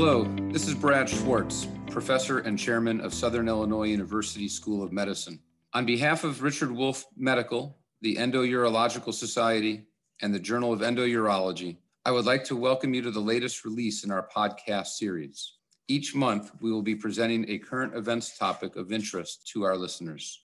Hello, 0.00 0.22
this 0.52 0.68
is 0.68 0.76
Brad 0.76 1.08
Schwartz, 1.08 1.66
professor 1.90 2.38
and 2.38 2.56
chairman 2.56 3.00
of 3.00 3.12
Southern 3.12 3.48
Illinois 3.48 3.88
University 3.88 4.46
School 4.46 4.80
of 4.80 4.92
Medicine. 4.92 5.40
On 5.74 5.84
behalf 5.84 6.22
of 6.22 6.40
Richard 6.40 6.70
Wolf 6.70 7.04
Medical, 7.16 7.76
the 8.00 8.14
Endourological 8.14 9.12
Society, 9.12 9.88
and 10.22 10.32
the 10.32 10.38
Journal 10.38 10.72
of 10.72 10.82
Endourology, 10.82 11.78
I 12.04 12.12
would 12.12 12.26
like 12.26 12.44
to 12.44 12.54
welcome 12.54 12.94
you 12.94 13.02
to 13.02 13.10
the 13.10 13.18
latest 13.18 13.64
release 13.64 14.04
in 14.04 14.12
our 14.12 14.28
podcast 14.32 14.86
series. 14.86 15.54
Each 15.88 16.14
month, 16.14 16.52
we 16.60 16.70
will 16.70 16.80
be 16.80 16.94
presenting 16.94 17.50
a 17.50 17.58
current 17.58 17.96
events 17.96 18.38
topic 18.38 18.76
of 18.76 18.92
interest 18.92 19.48
to 19.48 19.64
our 19.64 19.76
listeners. 19.76 20.44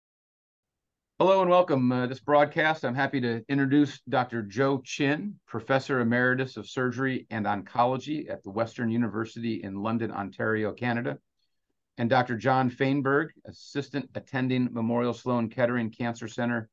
Hello 1.20 1.40
and 1.40 1.50
welcome. 1.50 1.90
Uh, 1.90 2.06
this 2.06 2.20
broadcast, 2.20 2.84
I'm 2.84 2.94
happy 2.94 3.20
to 3.22 3.44
introduce 3.48 4.00
Dr. 4.08 4.40
Joe 4.40 4.80
Chin, 4.84 5.34
Professor 5.48 5.98
Emeritus 5.98 6.56
of 6.56 6.68
Surgery 6.68 7.26
and 7.28 7.44
Oncology 7.44 8.30
at 8.30 8.44
the 8.44 8.52
Western 8.52 8.88
University 8.88 9.64
in 9.64 9.82
London, 9.82 10.12
Ontario, 10.12 10.72
Canada, 10.72 11.18
and 11.96 12.08
Dr. 12.08 12.36
John 12.36 12.70
Fainberg, 12.70 13.30
Assistant 13.46 14.08
Attending 14.14 14.68
Memorial 14.70 15.12
Sloan 15.12 15.50
Kettering 15.50 15.90
Cancer 15.90 16.28
Center, 16.28 16.68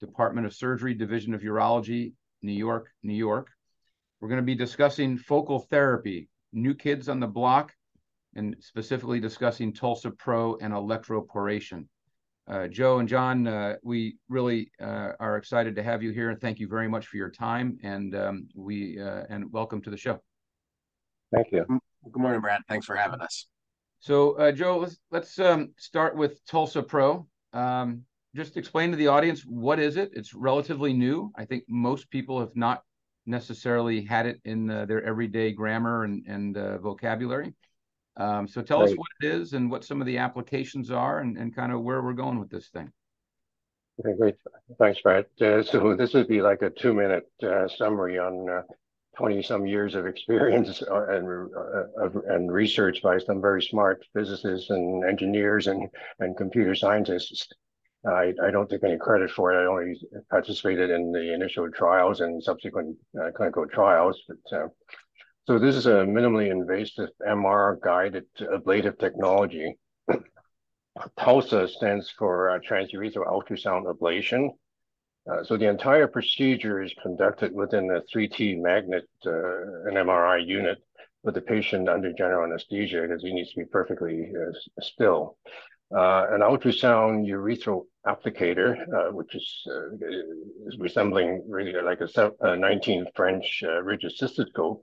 Department 0.00 0.46
of 0.46 0.52
Surgery, 0.52 0.92
Division 0.92 1.32
of 1.32 1.40
Urology, 1.40 2.12
New 2.42 2.52
York, 2.52 2.90
New 3.02 3.14
York. 3.14 3.48
We're 4.20 4.28
going 4.28 4.36
to 4.36 4.42
be 4.42 4.54
discussing 4.54 5.16
focal 5.16 5.60
therapy, 5.60 6.28
new 6.52 6.74
kids 6.74 7.08
on 7.08 7.20
the 7.20 7.26
block, 7.26 7.72
and 8.34 8.54
specifically 8.60 9.18
discussing 9.18 9.72
TULSA-PRO 9.72 10.58
and 10.60 10.74
electroporation. 10.74 11.86
Uh, 12.48 12.66
Joe 12.66 12.98
and 12.98 13.08
John, 13.08 13.46
uh, 13.46 13.76
we 13.82 14.16
really 14.30 14.70
uh, 14.80 15.12
are 15.20 15.36
excited 15.36 15.76
to 15.76 15.82
have 15.82 16.02
you 16.02 16.12
here, 16.12 16.30
and 16.30 16.40
thank 16.40 16.58
you 16.58 16.66
very 16.66 16.88
much 16.88 17.06
for 17.06 17.18
your 17.18 17.30
time. 17.30 17.78
And 17.82 18.16
um, 18.16 18.48
we 18.54 18.98
uh, 18.98 19.24
and 19.28 19.52
welcome 19.52 19.82
to 19.82 19.90
the 19.90 19.98
show. 19.98 20.18
Thank 21.34 21.48
you. 21.52 21.66
Good 21.68 22.22
morning, 22.22 22.40
Brad. 22.40 22.62
Thanks 22.66 22.86
for 22.86 22.96
having 22.96 23.20
us. 23.20 23.48
So, 24.00 24.32
uh, 24.38 24.52
Joe, 24.52 24.78
let's 24.78 24.96
let's 25.10 25.38
um, 25.38 25.74
start 25.76 26.16
with 26.16 26.42
TULSA-PRO. 26.46 27.26
Um, 27.52 28.04
just 28.34 28.56
explain 28.56 28.90
to 28.92 28.96
the 28.96 29.08
audience 29.08 29.42
what 29.42 29.78
is 29.78 29.98
it. 29.98 30.10
It's 30.14 30.32
relatively 30.32 30.94
new. 30.94 31.30
I 31.36 31.44
think 31.44 31.64
most 31.68 32.08
people 32.08 32.40
have 32.40 32.56
not 32.56 32.82
necessarily 33.26 34.02
had 34.02 34.24
it 34.24 34.40
in 34.46 34.70
uh, 34.70 34.86
their 34.86 35.04
everyday 35.04 35.52
grammar 35.52 36.04
and 36.04 36.24
and 36.26 36.56
vocabulary. 36.80 37.52
Um, 38.18 38.48
so 38.48 38.62
tell 38.62 38.82
us 38.82 38.92
what 38.94 39.06
it 39.22 39.28
is 39.28 39.52
and 39.52 39.70
what 39.70 39.84
some 39.84 40.00
of 40.00 40.06
the 40.06 40.18
applications 40.18 40.90
are 40.90 41.20
and, 41.20 41.38
and 41.38 41.54
kind 41.54 41.72
of 41.72 41.82
where 41.82 42.02
we're 42.02 42.14
going 42.14 42.40
with 42.40 42.50
this 42.50 42.68
thing. 42.68 42.90
Okay, 44.00 44.16
great. 44.18 44.34
Thanks, 44.78 45.00
Brad. 45.00 45.26
Uh, 45.40 45.62
so 45.62 45.94
this 45.96 46.14
would 46.14 46.28
be 46.28 46.42
like 46.42 46.62
a 46.62 46.70
two-minute 46.70 47.30
uh, 47.42 47.68
summary 47.68 48.18
on 48.18 48.64
20-some 49.18 49.62
uh, 49.62 49.64
years 49.64 49.94
of 49.94 50.06
experience 50.06 50.82
uh, 50.82 51.06
and, 51.08 51.50
uh, 51.56 52.34
and 52.34 52.52
research 52.52 53.02
by 53.02 53.18
some 53.18 53.40
very 53.40 53.62
smart 53.62 54.04
physicists 54.12 54.70
and 54.70 55.04
engineers 55.04 55.68
and, 55.68 55.88
and 56.18 56.36
computer 56.36 56.74
scientists. 56.74 57.48
I, 58.04 58.32
I 58.42 58.50
don't 58.50 58.68
take 58.68 58.84
any 58.84 58.98
credit 58.98 59.30
for 59.30 59.52
it. 59.52 59.62
I 59.62 59.66
only 59.66 60.00
participated 60.30 60.90
in 60.90 61.12
the 61.12 61.34
initial 61.34 61.68
trials 61.70 62.20
and 62.20 62.42
subsequent 62.42 62.96
clinical 63.34 63.66
trials, 63.66 64.20
but 64.28 64.70
so 65.48 65.58
this 65.58 65.76
is 65.76 65.86
a 65.86 66.04
minimally 66.04 66.50
invasive 66.50 67.08
MR-guided 67.26 68.26
ablative 68.52 68.98
technology. 68.98 69.78
TULSA 71.18 71.68
stands 71.68 72.10
for 72.10 72.50
uh, 72.50 72.58
transurethral 72.58 73.26
ultrasound 73.26 73.86
ablation. 73.86 74.50
Uh, 75.26 75.42
so 75.42 75.56
the 75.56 75.66
entire 75.66 76.06
procedure 76.06 76.82
is 76.82 76.92
conducted 77.02 77.54
within 77.54 77.90
a 77.90 78.02
3T 78.14 78.60
magnet, 78.60 79.08
uh, 79.24 79.30
an 79.88 79.94
MRI 79.94 80.46
unit, 80.46 80.76
with 81.22 81.34
the 81.34 81.40
patient 81.40 81.88
under 81.88 82.12
general 82.12 82.44
anesthesia 82.44 83.00
because 83.00 83.22
he 83.22 83.32
needs 83.32 83.50
to 83.52 83.60
be 83.60 83.64
perfectly 83.64 84.30
uh, 84.30 84.82
still. 84.82 85.38
Uh, 85.90 86.26
an 86.32 86.42
ultrasound 86.42 87.26
urethral 87.26 87.86
applicator, 88.06 88.76
uh, 88.94 89.10
which 89.12 89.34
is, 89.34 89.62
uh, 89.66 89.94
is, 90.66 90.76
resembling 90.78 91.42
really 91.48 91.72
like 91.80 92.02
a, 92.02 92.32
a 92.42 92.54
19 92.54 93.06
French 93.14 93.62
uh, 93.66 93.82
rigid 93.82 94.12
cystoscope, 94.20 94.82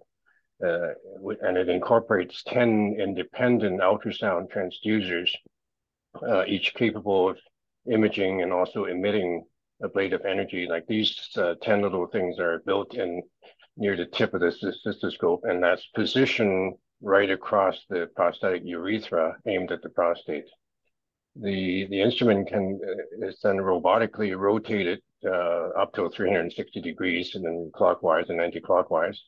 uh, 0.63 0.93
and 1.41 1.57
it 1.57 1.69
incorporates 1.69 2.43
10 2.43 2.97
independent 2.99 3.81
ultrasound 3.81 4.49
transducers, 4.51 5.29
uh, 6.27 6.43
each 6.47 6.73
capable 6.75 7.29
of 7.29 7.37
imaging 7.91 8.41
and 8.41 8.53
also 8.53 8.85
emitting 8.85 9.43
a 9.83 9.89
blade 9.89 10.13
of 10.13 10.23
energy. 10.25 10.67
Like 10.69 10.87
these 10.87 11.29
uh, 11.37 11.55
10 11.61 11.81
little 11.81 12.07
things 12.07 12.39
are 12.39 12.63
built 12.65 12.95
in 12.95 13.21
near 13.77 13.97
the 13.97 14.05
tip 14.05 14.33
of 14.33 14.39
the 14.39 14.47
cystoscope, 14.85 15.41
and 15.43 15.61
that's 15.61 15.85
positioned 15.93 16.75
right 17.01 17.29
across 17.29 17.77
the 17.89 18.09
prostatic 18.15 18.61
urethra 18.63 19.35
aimed 19.45 19.71
at 19.71 19.81
the 19.81 19.89
prostate. 19.89 20.45
The, 21.35 21.85
the 21.89 22.01
instrument 22.01 22.47
can 22.47 22.79
uh, 22.81 23.27
is 23.27 23.39
then 23.43 23.57
robotically 23.57 24.37
rotated 24.37 25.01
uh, 25.25 25.69
up 25.77 25.93
to 25.95 26.09
360 26.09 26.79
degrees 26.79 27.35
and 27.35 27.43
then 27.43 27.71
clockwise 27.75 28.29
and 28.29 28.39
anti-clockwise 28.39 29.21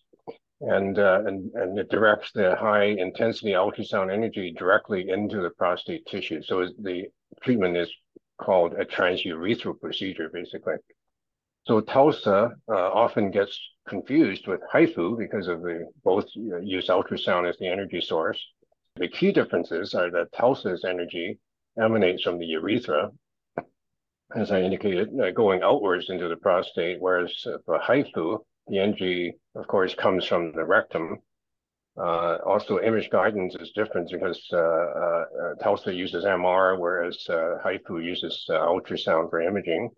and, 0.62 0.98
uh, 0.98 1.22
and, 1.26 1.52
and 1.54 1.78
it 1.78 1.90
directs 1.90 2.32
the 2.32 2.56
high 2.56 2.86
intensity 2.86 3.52
ultrasound 3.52 4.12
energy 4.12 4.54
directly 4.58 5.10
into 5.10 5.42
the 5.42 5.52
prostate 5.52 6.06
tissue. 6.08 6.42
So 6.42 6.68
the 6.82 7.06
treatment 7.42 7.78
is 7.78 7.92
called 8.40 8.74
a 8.74 8.86
transurethral 8.86 9.80
procedure, 9.80 10.30
basically. 10.34 10.76
So 11.66 11.82
TULSA 11.82 12.52
uh, 12.70 12.74
often 12.74 13.30
gets 13.30 13.60
confused 13.88 14.48
with 14.48 14.62
HIFU 14.74 15.18
because 15.18 15.48
of 15.48 15.62
the 15.62 15.86
both 16.04 16.26
use 16.34 16.88
ultrasound 16.88 17.48
as 17.50 17.58
the 17.58 17.68
energy 17.68 18.02
source. 18.02 18.42
The 18.96 19.08
key 19.08 19.32
differences 19.32 19.94
are 19.94 20.10
that 20.12 20.32
TULSA's 20.32 20.86
energy 20.86 21.40
emanates 21.80 22.24
from 22.24 22.40
the 22.40 22.46
urethra, 22.46 23.12
as 24.36 24.52
I 24.52 24.62
indicated, 24.62 25.10
uh, 25.20 25.32
going 25.32 25.62
outwards 25.62 26.10
into 26.10 26.28
the 26.28 26.38
prostate, 26.38 27.00
whereas 27.00 27.46
for 27.66 27.80
HIFU, 27.80 28.40
the 28.68 28.80
energy, 28.80 29.34
of 29.56 29.68
course, 29.68 29.94
comes 29.96 30.26
from 30.26 30.52
the 30.54 30.66
rectum. 30.66 31.20
Uh, 31.98 32.38
also, 32.46 32.80
image 32.80 33.10
guidance 33.10 33.56
is 33.60 33.72
different 33.72 34.12
because 34.12 34.40
uh, 34.54 34.58
uh, 34.58 35.26
TULSA 35.62 35.94
uses 35.94 36.26
MR, 36.26 36.78
whereas 36.78 37.26
uh, 37.30 37.58
HIFU 37.66 38.04
uses 38.04 38.46
uh, 38.50 38.60
ultrasound 38.60 39.30
for 39.30 39.42
imaging. 39.42 39.90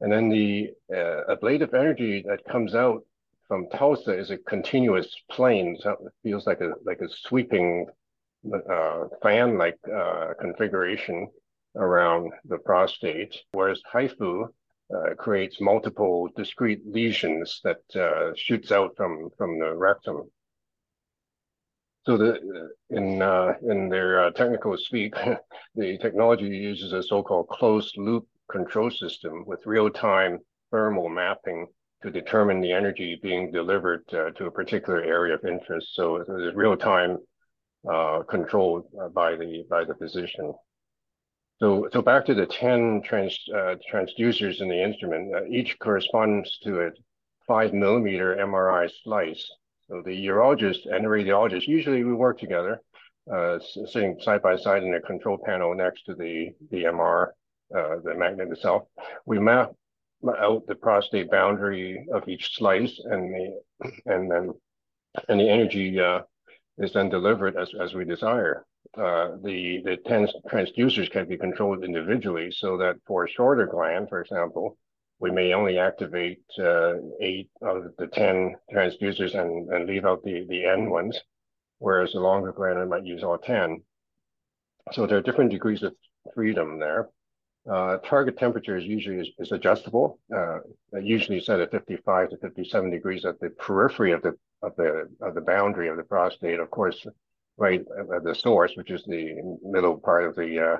And 0.00 0.12
then 0.12 0.28
the 0.28 0.70
uh, 0.94 1.32
ablative 1.32 1.74
energy 1.74 2.24
that 2.28 2.44
comes 2.44 2.74
out 2.74 3.02
from 3.48 3.66
TULSA 3.70 4.16
is 4.16 4.30
a 4.30 4.38
continuous 4.38 5.12
plane. 5.30 5.76
So 5.80 5.90
it 5.90 6.12
feels 6.22 6.46
like 6.46 6.60
a 6.60 6.72
like 6.84 7.00
a 7.00 7.08
sweeping 7.08 7.86
fan-like 9.22 9.78
configuration 10.38 11.28
around 11.76 12.32
the 12.44 12.58
prostate, 12.58 13.34
whereas 13.52 13.80
HIFU 13.92 14.48
uh, 14.92 15.14
creates 15.14 15.60
multiple 15.60 16.28
discrete 16.36 16.82
lesions 16.86 17.60
that 17.64 17.82
uh, 17.96 18.32
shoots 18.36 18.70
out 18.70 18.96
from 18.96 19.30
from 19.36 19.58
the 19.58 19.74
rectum. 19.74 20.30
So 22.06 22.18
the 22.18 22.70
in 22.90 23.22
uh, 23.22 23.54
in 23.62 23.88
their 23.88 24.24
uh, 24.24 24.30
technical 24.30 24.76
speak, 24.76 25.14
the 25.74 25.98
technology 25.98 26.46
uses 26.46 26.92
a 26.92 27.02
so-called 27.02 27.48
closed 27.48 27.96
loop 27.96 28.26
control 28.50 28.90
system 28.90 29.44
with 29.46 29.64
real-time 29.64 30.38
thermal 30.70 31.08
mapping 31.08 31.66
to 32.02 32.10
determine 32.10 32.60
the 32.60 32.72
energy 32.72 33.18
being 33.22 33.50
delivered 33.50 34.04
uh, 34.12 34.30
to 34.32 34.44
a 34.44 34.50
particular 34.50 35.02
area 35.02 35.34
of 35.34 35.44
interest. 35.46 35.94
So 35.94 36.16
it's 36.16 36.54
real-time 36.54 37.16
uh, 37.90 38.22
controlled 38.28 38.84
by 39.14 39.36
the 39.36 39.64
by 39.70 39.84
the 39.84 39.94
physician. 39.94 40.52
So, 41.60 41.88
so 41.92 42.02
back 42.02 42.26
to 42.26 42.34
the 42.34 42.46
10 42.46 43.02
trans, 43.04 43.38
uh, 43.54 43.76
transducers 43.90 44.60
in 44.60 44.68
the 44.68 44.82
instrument, 44.82 45.34
uh, 45.34 45.44
each 45.44 45.78
corresponds 45.78 46.58
to 46.64 46.86
a 46.86 46.90
five 47.46 47.72
millimeter 47.72 48.36
MRI 48.36 48.90
slice. 49.02 49.48
So 49.88 50.02
the 50.04 50.26
urologist 50.26 50.86
and 50.90 51.04
the 51.04 51.08
radiologist, 51.08 51.68
usually 51.68 52.02
we 52.02 52.12
work 52.12 52.40
together, 52.40 52.80
uh, 53.32 53.58
sitting 53.86 54.18
side 54.20 54.42
by 54.42 54.56
side 54.56 54.82
in 54.82 54.94
a 54.94 55.00
control 55.00 55.38
panel 55.38 55.74
next 55.74 56.04
to 56.06 56.14
the, 56.14 56.50
the 56.70 56.84
MR, 56.84 57.28
uh, 57.76 57.96
the 58.02 58.14
magnet 58.14 58.48
itself. 58.50 58.82
We 59.24 59.38
map 59.38 59.72
out 60.38 60.66
the 60.66 60.74
prostate 60.74 61.30
boundary 61.30 62.04
of 62.12 62.26
each 62.28 62.56
slice 62.56 62.98
and 63.04 63.32
the, 63.32 63.90
and 64.06 64.30
then, 64.30 64.52
and 65.28 65.38
the 65.38 65.48
energy 65.48 66.00
uh, 66.00 66.22
is 66.78 66.92
then 66.94 67.10
delivered 67.10 67.56
as, 67.56 67.70
as 67.80 67.94
we 67.94 68.04
desire 68.04 68.64
uh, 68.96 69.36
the 69.42 69.82
the 69.84 69.96
trans 70.06 70.32
transducers 70.48 71.10
can 71.10 71.26
be 71.26 71.36
controlled 71.36 71.84
individually, 71.84 72.50
so 72.50 72.76
that 72.78 72.96
for 73.06 73.24
a 73.24 73.28
shorter 73.28 73.66
gland, 73.66 74.08
for 74.08 74.20
example, 74.20 74.76
we 75.18 75.30
may 75.30 75.52
only 75.52 75.78
activate 75.78 76.42
uh, 76.58 76.94
eight 77.20 77.50
of 77.62 77.84
the 77.98 78.06
ten 78.06 78.54
transducers 78.72 79.34
and 79.34 79.72
and 79.72 79.86
leave 79.86 80.04
out 80.04 80.22
the 80.22 80.46
the 80.48 80.64
end 80.64 80.90
ones, 80.90 81.20
whereas 81.78 82.14
a 82.14 82.20
longer 82.20 82.52
gland 82.52 82.78
I 82.78 82.84
might 82.84 83.04
use 83.04 83.22
all 83.22 83.38
ten. 83.38 83.82
So 84.92 85.06
there 85.06 85.18
are 85.18 85.22
different 85.22 85.50
degrees 85.50 85.82
of 85.82 85.94
freedom 86.34 86.78
there. 86.78 87.08
Uh, 87.70 87.96
target 87.98 88.36
temperature 88.36 88.76
is 88.76 88.84
usually 88.84 89.20
is, 89.20 89.30
is 89.38 89.52
adjustable, 89.52 90.18
uh, 90.34 90.58
usually 91.00 91.40
set 91.40 91.60
at 91.60 91.70
55 91.70 92.30
to 92.30 92.36
57 92.36 92.90
degrees 92.90 93.24
at 93.24 93.40
the 93.40 93.48
periphery 93.50 94.12
of 94.12 94.20
the 94.20 94.36
of 94.62 94.76
the 94.76 95.08
of 95.22 95.34
the 95.34 95.40
boundary 95.40 95.88
of 95.88 95.96
the 95.96 96.02
prostate. 96.02 96.60
Of 96.60 96.70
course, 96.70 97.06
right 97.56 97.80
at 98.14 98.24
the 98.24 98.34
source, 98.34 98.72
which 98.76 98.90
is 98.90 99.04
the 99.04 99.34
middle 99.62 99.98
part 99.98 100.24
of 100.24 100.34
the 100.34 100.58
uh, 100.58 100.76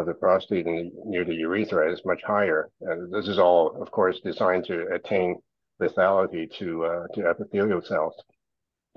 of 0.00 0.06
the 0.06 0.14
prostate 0.14 0.66
and 0.66 0.92
near 1.06 1.24
the 1.24 1.34
urethra, 1.34 1.90
is 1.90 2.04
much 2.04 2.22
higher. 2.22 2.68
And 2.82 3.12
this 3.12 3.28
is 3.28 3.38
all, 3.38 3.80
of 3.80 3.90
course, 3.90 4.20
designed 4.20 4.66
to 4.66 4.88
attain 4.88 5.36
lethality 5.80 6.50
to 6.58 6.84
uh, 6.84 7.06
to 7.14 7.28
epithelial 7.28 7.82
cells. 7.82 8.14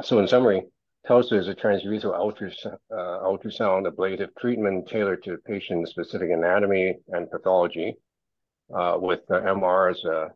So, 0.01 0.19
in 0.19 0.27
summary, 0.27 0.63
TULSA 1.07 1.35
is 1.35 1.47
a 1.47 1.55
transurethral 1.55 2.13
ultrasound, 2.13 2.77
uh, 2.91 3.19
ultrasound 3.23 3.87
ablative 3.87 4.29
treatment 4.35 4.87
tailored 4.87 5.23
to 5.23 5.37
patient-specific 5.37 6.29
anatomy 6.29 6.95
and 7.09 7.31
pathology, 7.31 7.95
uh, 8.73 8.97
with 8.99 9.25
MR 9.29 9.91
as 9.91 10.03
a 10.03 10.31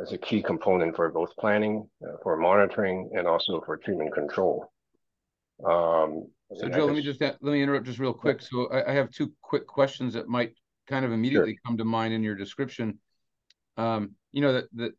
as 0.00 0.12
a 0.12 0.18
key 0.18 0.42
component 0.42 0.96
for 0.96 1.08
both 1.10 1.34
planning, 1.36 1.88
uh, 2.04 2.16
for 2.22 2.36
monitoring, 2.36 3.10
and 3.16 3.28
also 3.28 3.60
for 3.64 3.76
treatment 3.76 4.12
control. 4.12 4.72
Um, 5.62 6.26
so 6.54 6.68
Joe, 6.68 6.86
let 6.86 6.94
me 6.94 7.02
just 7.02 7.20
let 7.20 7.42
me 7.42 7.62
interrupt 7.62 7.86
just 7.86 7.98
real 7.98 8.12
quick. 8.12 8.42
So 8.42 8.66
I, 8.68 8.90
I 8.90 8.94
have 8.94 9.10
two 9.10 9.32
quick 9.42 9.66
questions 9.66 10.14
that 10.14 10.28
might 10.28 10.54
kind 10.86 11.04
of 11.04 11.12
immediately 11.12 11.52
sure. 11.52 11.60
come 11.66 11.78
to 11.78 11.84
mind 11.84 12.14
in 12.14 12.22
your 12.22 12.34
description. 12.34 12.98
Um, 13.76 14.12
you 14.32 14.40
know 14.40 14.52
that 14.52 14.66
the 14.72 14.92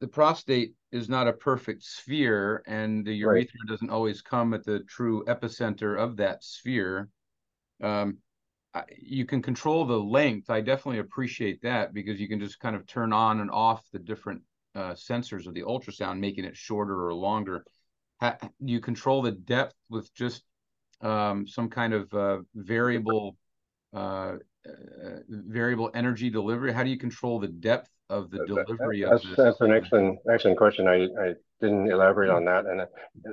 the 0.00 0.08
prostate 0.08 0.74
is 0.92 1.08
not 1.08 1.28
a 1.28 1.32
perfect 1.32 1.82
sphere, 1.82 2.62
and 2.66 3.04
the 3.04 3.12
urethra 3.12 3.60
right. 3.60 3.68
doesn't 3.68 3.90
always 3.90 4.22
come 4.22 4.54
at 4.54 4.64
the 4.64 4.80
true 4.80 5.24
epicenter 5.26 5.98
of 5.98 6.16
that 6.16 6.42
sphere. 6.42 7.08
Um, 7.82 8.18
you 8.98 9.26
can 9.26 9.42
control 9.42 9.84
the 9.84 9.98
length. 9.98 10.48
I 10.48 10.60
definitely 10.60 11.00
appreciate 11.00 11.60
that 11.62 11.92
because 11.92 12.20
you 12.20 12.28
can 12.28 12.40
just 12.40 12.60
kind 12.60 12.76
of 12.76 12.86
turn 12.86 13.12
on 13.12 13.40
and 13.40 13.50
off 13.50 13.82
the 13.92 13.98
different 13.98 14.42
uh, 14.74 14.92
sensors 14.92 15.46
of 15.46 15.54
the 15.54 15.62
ultrasound, 15.62 16.20
making 16.20 16.44
it 16.44 16.56
shorter 16.56 17.06
or 17.06 17.12
longer. 17.12 17.64
Ha- 18.20 18.38
you 18.60 18.80
control 18.80 19.22
the 19.22 19.32
depth 19.32 19.74
with 19.88 20.12
just 20.14 20.42
um, 21.00 21.46
some 21.46 21.68
kind 21.68 21.94
of 21.94 22.12
uh, 22.12 22.38
variable 22.54 23.36
uh, 23.94 24.36
uh, 24.66 25.20
variable 25.28 25.90
energy 25.94 26.28
delivery. 26.28 26.72
How 26.72 26.82
do 26.82 26.90
you 26.90 26.98
control 26.98 27.38
the 27.38 27.48
depth 27.48 27.88
of 28.10 28.30
the 28.30 28.44
delivery 28.46 29.02
that's, 29.02 29.24
of 29.24 29.30
this? 29.30 29.36
That's 29.38 29.60
an 29.62 29.72
excellent 29.72 30.18
excellent 30.30 30.58
question. 30.58 30.86
I, 30.86 31.04
I 31.18 31.34
didn't 31.60 31.90
elaborate 31.90 32.30
on 32.30 32.44
that. 32.44 32.66
And 32.66 32.82
uh, 32.82 32.86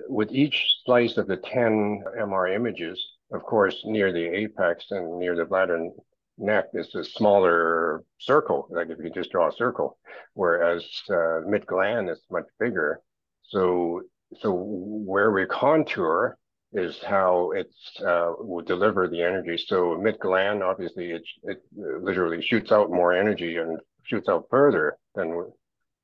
with 0.08 0.32
each 0.32 0.78
slice 0.86 1.18
of 1.18 1.28
the 1.28 1.38
10 1.38 2.04
MR 2.20 2.56
images, 2.56 3.04
of 3.32 3.44
course, 3.44 3.82
near 3.86 4.14
the 4.14 4.26
apex 4.26 4.86
and 4.92 5.20
near 5.20 5.36
the 5.36 5.46
bladder 5.46 5.90
neck 6.38 6.66
is 6.74 6.94
a 6.96 7.04
smaller 7.04 8.04
circle, 8.20 8.68
like 8.70 8.90
if 8.90 9.00
you 9.04 9.10
just 9.10 9.32
draw 9.32 9.50
a 9.50 9.52
circle, 9.52 9.98
whereas 10.34 10.86
uh, 11.10 11.42
mid 11.46 11.66
gland 11.66 12.10
is 12.10 12.20
much 12.30 12.46
bigger. 12.60 13.02
So, 13.44 14.02
so 14.40 14.52
where 14.54 15.32
we 15.32 15.46
contour 15.46 16.38
is 16.74 17.02
how 17.02 17.52
it's 17.52 18.02
uh, 18.02 18.34
will 18.40 18.64
deliver 18.64 19.08
the 19.08 19.22
energy. 19.22 19.58
So 19.68 19.98
mid 19.98 20.20
gland, 20.20 20.64
obviously, 20.64 21.12
it 21.12 21.24
it 21.44 21.64
literally 21.76 22.42
shoots 22.42 22.72
out 22.72 22.92
more 22.92 23.14
energy 23.14 23.58
and 23.58 23.80
shoots 24.04 24.30
out 24.30 24.46
further 24.50 24.98
than 25.16 25.52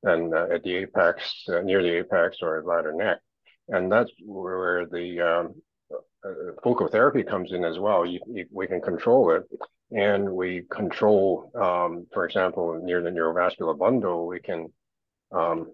than 0.02 0.32
uh, 0.34 0.46
at 0.52 0.62
the 0.62 0.76
apex, 0.76 1.44
uh, 1.48 1.60
near 1.60 1.82
the 1.82 1.98
apex 1.98 2.38
or 2.42 2.62
bladder 2.62 2.92
neck, 2.94 3.18
and 3.68 3.90
that's 3.90 4.10
where 4.24 4.86
the 4.86 5.20
um, 5.20 5.54
uh, 6.24 6.52
focal 6.62 6.88
therapy 6.88 7.22
comes 7.22 7.52
in 7.52 7.64
as 7.64 7.78
well. 7.78 8.06
You, 8.06 8.20
you, 8.26 8.46
we 8.50 8.66
can 8.66 8.80
control 8.80 9.32
it, 9.32 9.42
and 9.90 10.30
we 10.30 10.64
control, 10.70 11.50
um, 11.54 12.06
for 12.12 12.26
example, 12.26 12.80
near 12.82 13.02
the 13.02 13.10
neurovascular 13.10 13.78
bundle, 13.78 14.26
we 14.26 14.40
can 14.40 14.68
um, 15.30 15.72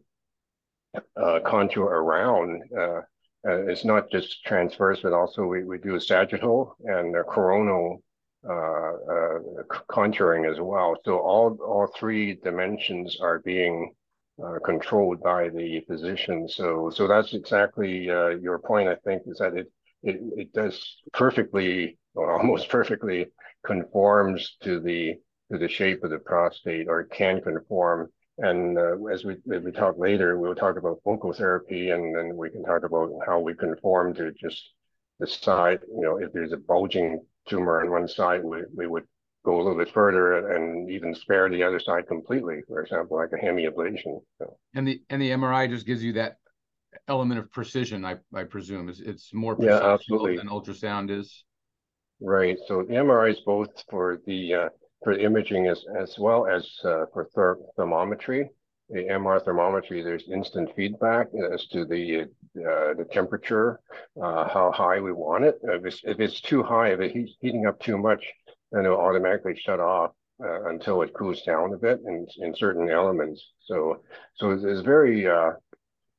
uh, 1.16 1.40
contour 1.44 1.84
around. 1.84 2.62
Uh, 2.76 3.00
uh, 3.48 3.66
it's 3.68 3.84
not 3.84 4.10
just 4.10 4.44
transverse, 4.44 5.00
but 5.02 5.12
also 5.12 5.44
we, 5.44 5.64
we 5.64 5.78
do 5.78 5.94
a 5.94 6.00
sagittal 6.00 6.76
and 6.84 7.16
a 7.16 7.22
coronal 7.24 8.02
uh, 8.48 8.52
uh, 8.52 9.38
contouring 9.90 10.50
as 10.50 10.60
well. 10.60 10.96
So 11.04 11.18
all 11.18 11.56
all 11.64 11.90
three 11.98 12.34
dimensions 12.34 13.18
are 13.20 13.38
being 13.40 13.92
controlled 14.64 15.22
by 15.22 15.50
the 15.50 15.80
physician. 15.86 16.48
So 16.48 16.90
so 16.90 17.06
that's 17.06 17.34
exactly 17.34 18.04
your 18.04 18.58
point. 18.58 18.88
I 18.88 18.96
think 19.04 19.22
is 19.26 19.38
that 19.38 19.54
it 19.56 19.70
it, 20.02 20.20
it 20.36 20.52
does 20.52 20.96
perfectly 21.12 21.98
or 22.14 22.32
almost 22.38 22.68
perfectly 22.68 23.26
conforms 23.64 24.56
to 24.62 24.80
the 24.80 25.14
to 25.52 25.58
the 25.58 25.68
shape 25.68 26.04
of 26.04 26.10
the 26.10 26.18
prostate 26.18 26.88
or 26.88 27.00
it 27.00 27.10
can 27.10 27.40
conform 27.40 28.10
and 28.40 28.78
uh, 28.78 28.96
as 29.12 29.24
we 29.24 29.34
as 29.54 29.62
we 29.62 29.72
talk 29.72 29.96
later 29.98 30.38
we'll 30.38 30.54
talk 30.54 30.76
about 30.76 31.00
focal 31.04 31.32
therapy 31.32 31.90
and 31.90 32.14
then 32.14 32.36
we 32.36 32.50
can 32.50 32.64
talk 32.64 32.84
about 32.84 33.10
how 33.26 33.38
we 33.38 33.54
conform 33.54 34.14
to 34.14 34.32
just 34.32 34.62
the 35.18 35.26
side 35.26 35.80
you 35.88 36.02
know 36.02 36.16
if 36.16 36.32
there's 36.32 36.52
a 36.52 36.56
bulging 36.56 37.20
tumor 37.48 37.80
on 37.80 37.90
one 37.90 38.08
side 38.08 38.42
we, 38.42 38.58
we 38.74 38.86
would 38.86 39.04
go 39.44 39.56
a 39.56 39.62
little 39.62 39.78
bit 39.78 39.92
further 39.92 40.54
and 40.54 40.90
even 40.90 41.14
spare 41.14 41.48
the 41.48 41.62
other 41.62 41.80
side 41.80 42.06
completely 42.06 42.60
for 42.68 42.82
example 42.82 43.16
like 43.16 43.30
a 43.32 43.44
hemiablation 43.44 44.20
so. 44.38 44.56
and 44.74 44.86
the 44.86 45.00
and 45.10 45.20
the 45.20 45.30
mri 45.30 45.68
just 45.68 45.86
gives 45.86 46.02
you 46.02 46.12
that 46.12 46.36
element 47.08 47.40
of 47.40 47.50
precision, 47.50 48.04
I, 48.04 48.16
I 48.34 48.44
presume. 48.44 48.88
It's, 48.88 49.00
it's 49.00 49.32
more 49.32 49.56
precise 49.56 49.80
yeah, 49.82 49.92
absolutely. 49.92 50.36
than 50.36 50.48
ultrasound 50.48 51.10
is. 51.10 51.44
Right. 52.20 52.58
So 52.66 52.82
the 52.82 52.94
MRI 52.94 53.30
is 53.30 53.40
both 53.40 53.70
for 53.88 54.20
the 54.26 54.54
uh, 54.54 54.68
for 55.02 55.12
imaging 55.12 55.66
as 55.68 55.84
as 55.98 56.18
well 56.18 56.46
as 56.46 56.68
uh, 56.84 57.06
for 57.12 57.28
ther 57.34 57.58
thermometry. 57.76 58.50
The 58.88 59.04
MR 59.04 59.44
thermometry, 59.44 60.02
there's 60.02 60.28
instant 60.28 60.74
feedback 60.74 61.28
as 61.52 61.66
to 61.68 61.84
the 61.84 62.22
uh, 62.22 62.94
the 62.94 63.06
temperature, 63.12 63.80
uh, 64.20 64.48
how 64.48 64.72
high 64.72 65.00
we 65.00 65.12
want 65.12 65.44
it. 65.44 65.60
If 65.62 65.84
it's, 65.84 66.00
if 66.02 66.18
it's 66.18 66.40
too 66.40 66.64
high, 66.64 66.88
if 66.92 67.00
it's 67.00 67.36
heating 67.40 67.66
up 67.66 67.78
too 67.78 67.96
much, 67.96 68.24
then 68.72 68.84
it'll 68.84 69.00
automatically 69.00 69.56
shut 69.56 69.78
off 69.78 70.10
uh, 70.44 70.64
until 70.64 71.02
it 71.02 71.14
cools 71.14 71.42
down 71.42 71.72
a 71.72 71.78
bit 71.78 72.00
in, 72.04 72.26
in 72.38 72.54
certain 72.54 72.90
elements. 72.90 73.44
So 73.60 74.02
so 74.34 74.50
it's 74.50 74.80
very 74.80 75.28
uh, 75.28 75.52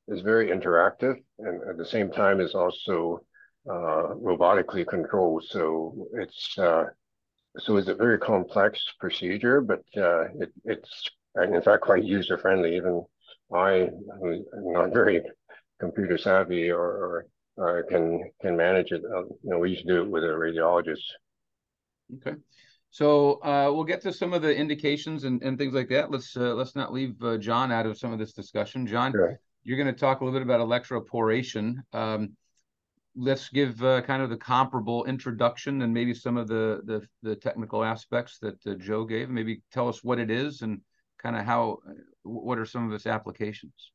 is 0.07 0.21
very 0.21 0.47
interactive 0.47 1.15
and 1.39 1.61
at 1.69 1.77
the 1.77 1.85
same 1.85 2.11
time 2.11 2.39
is 2.39 2.53
also 2.55 3.19
uh, 3.69 4.13
robotically 4.15 4.87
controlled. 4.87 5.43
So 5.47 6.07
it's 6.13 6.57
so 7.57 7.77
it's 7.77 7.87
a 7.87 7.95
very 7.95 8.17
complex 8.17 8.83
procedure, 8.99 9.61
but 9.61 9.83
uh, 9.97 10.25
it, 10.39 10.51
it's 10.65 11.09
in 11.35 11.61
fact 11.61 11.83
quite 11.83 12.03
user 12.03 12.37
friendly. 12.37 12.75
Even 12.75 13.03
I, 13.53 13.89
who's 14.21 14.45
not 14.53 14.93
very 14.93 15.21
computer 15.79 16.17
savvy 16.17 16.69
or, 16.69 17.25
or 17.57 17.79
uh, 17.79 17.81
can 17.89 18.23
can 18.41 18.55
manage 18.55 18.91
it. 18.91 19.03
Uh, 19.03 19.23
you 19.23 19.37
know, 19.43 19.59
we 19.59 19.71
used 19.71 19.81
to 19.81 19.87
do 19.87 20.01
it 20.01 20.09
with 20.09 20.23
a 20.23 20.27
radiologist. 20.27 21.03
Okay. 22.17 22.37
So 22.89 23.41
uh, 23.43 23.71
we'll 23.73 23.85
get 23.85 24.01
to 24.01 24.11
some 24.11 24.33
of 24.33 24.41
the 24.41 24.53
indications 24.53 25.23
and, 25.23 25.41
and 25.41 25.57
things 25.57 25.73
like 25.73 25.87
that. 25.89 26.11
Let's 26.11 26.35
uh, 26.35 26.53
let's 26.53 26.75
not 26.75 26.93
leave 26.93 27.21
uh, 27.23 27.37
John 27.37 27.71
out 27.71 27.85
of 27.85 27.97
some 27.97 28.11
of 28.11 28.19
this 28.19 28.33
discussion. 28.33 28.85
John, 28.85 29.11
sure 29.11 29.39
you're 29.63 29.77
going 29.77 29.93
to 29.93 29.99
talk 29.99 30.21
a 30.21 30.25
little 30.25 30.39
bit 30.39 30.45
about 30.45 30.59
electroporation. 30.59 31.75
Um, 31.93 32.35
let's 33.15 33.49
give 33.49 33.83
uh, 33.83 34.01
kind 34.01 34.21
of 34.21 34.29
the 34.29 34.37
comparable 34.37 35.05
introduction 35.05 35.81
and 35.81 35.93
maybe 35.93 36.13
some 36.13 36.37
of 36.37 36.47
the 36.47 36.81
the, 36.85 37.05
the 37.23 37.35
technical 37.35 37.83
aspects 37.83 38.39
that 38.39 38.65
uh, 38.65 38.75
Joe 38.75 39.05
gave. 39.05 39.29
Maybe 39.29 39.61
tell 39.71 39.87
us 39.87 40.03
what 40.03 40.19
it 40.19 40.31
is 40.31 40.61
and 40.61 40.81
kind 41.21 41.35
of 41.35 41.45
how 41.45 41.79
what 42.23 42.57
are 42.57 42.65
some 42.65 42.87
of 42.87 42.93
its 42.93 43.07
applications. 43.07 43.91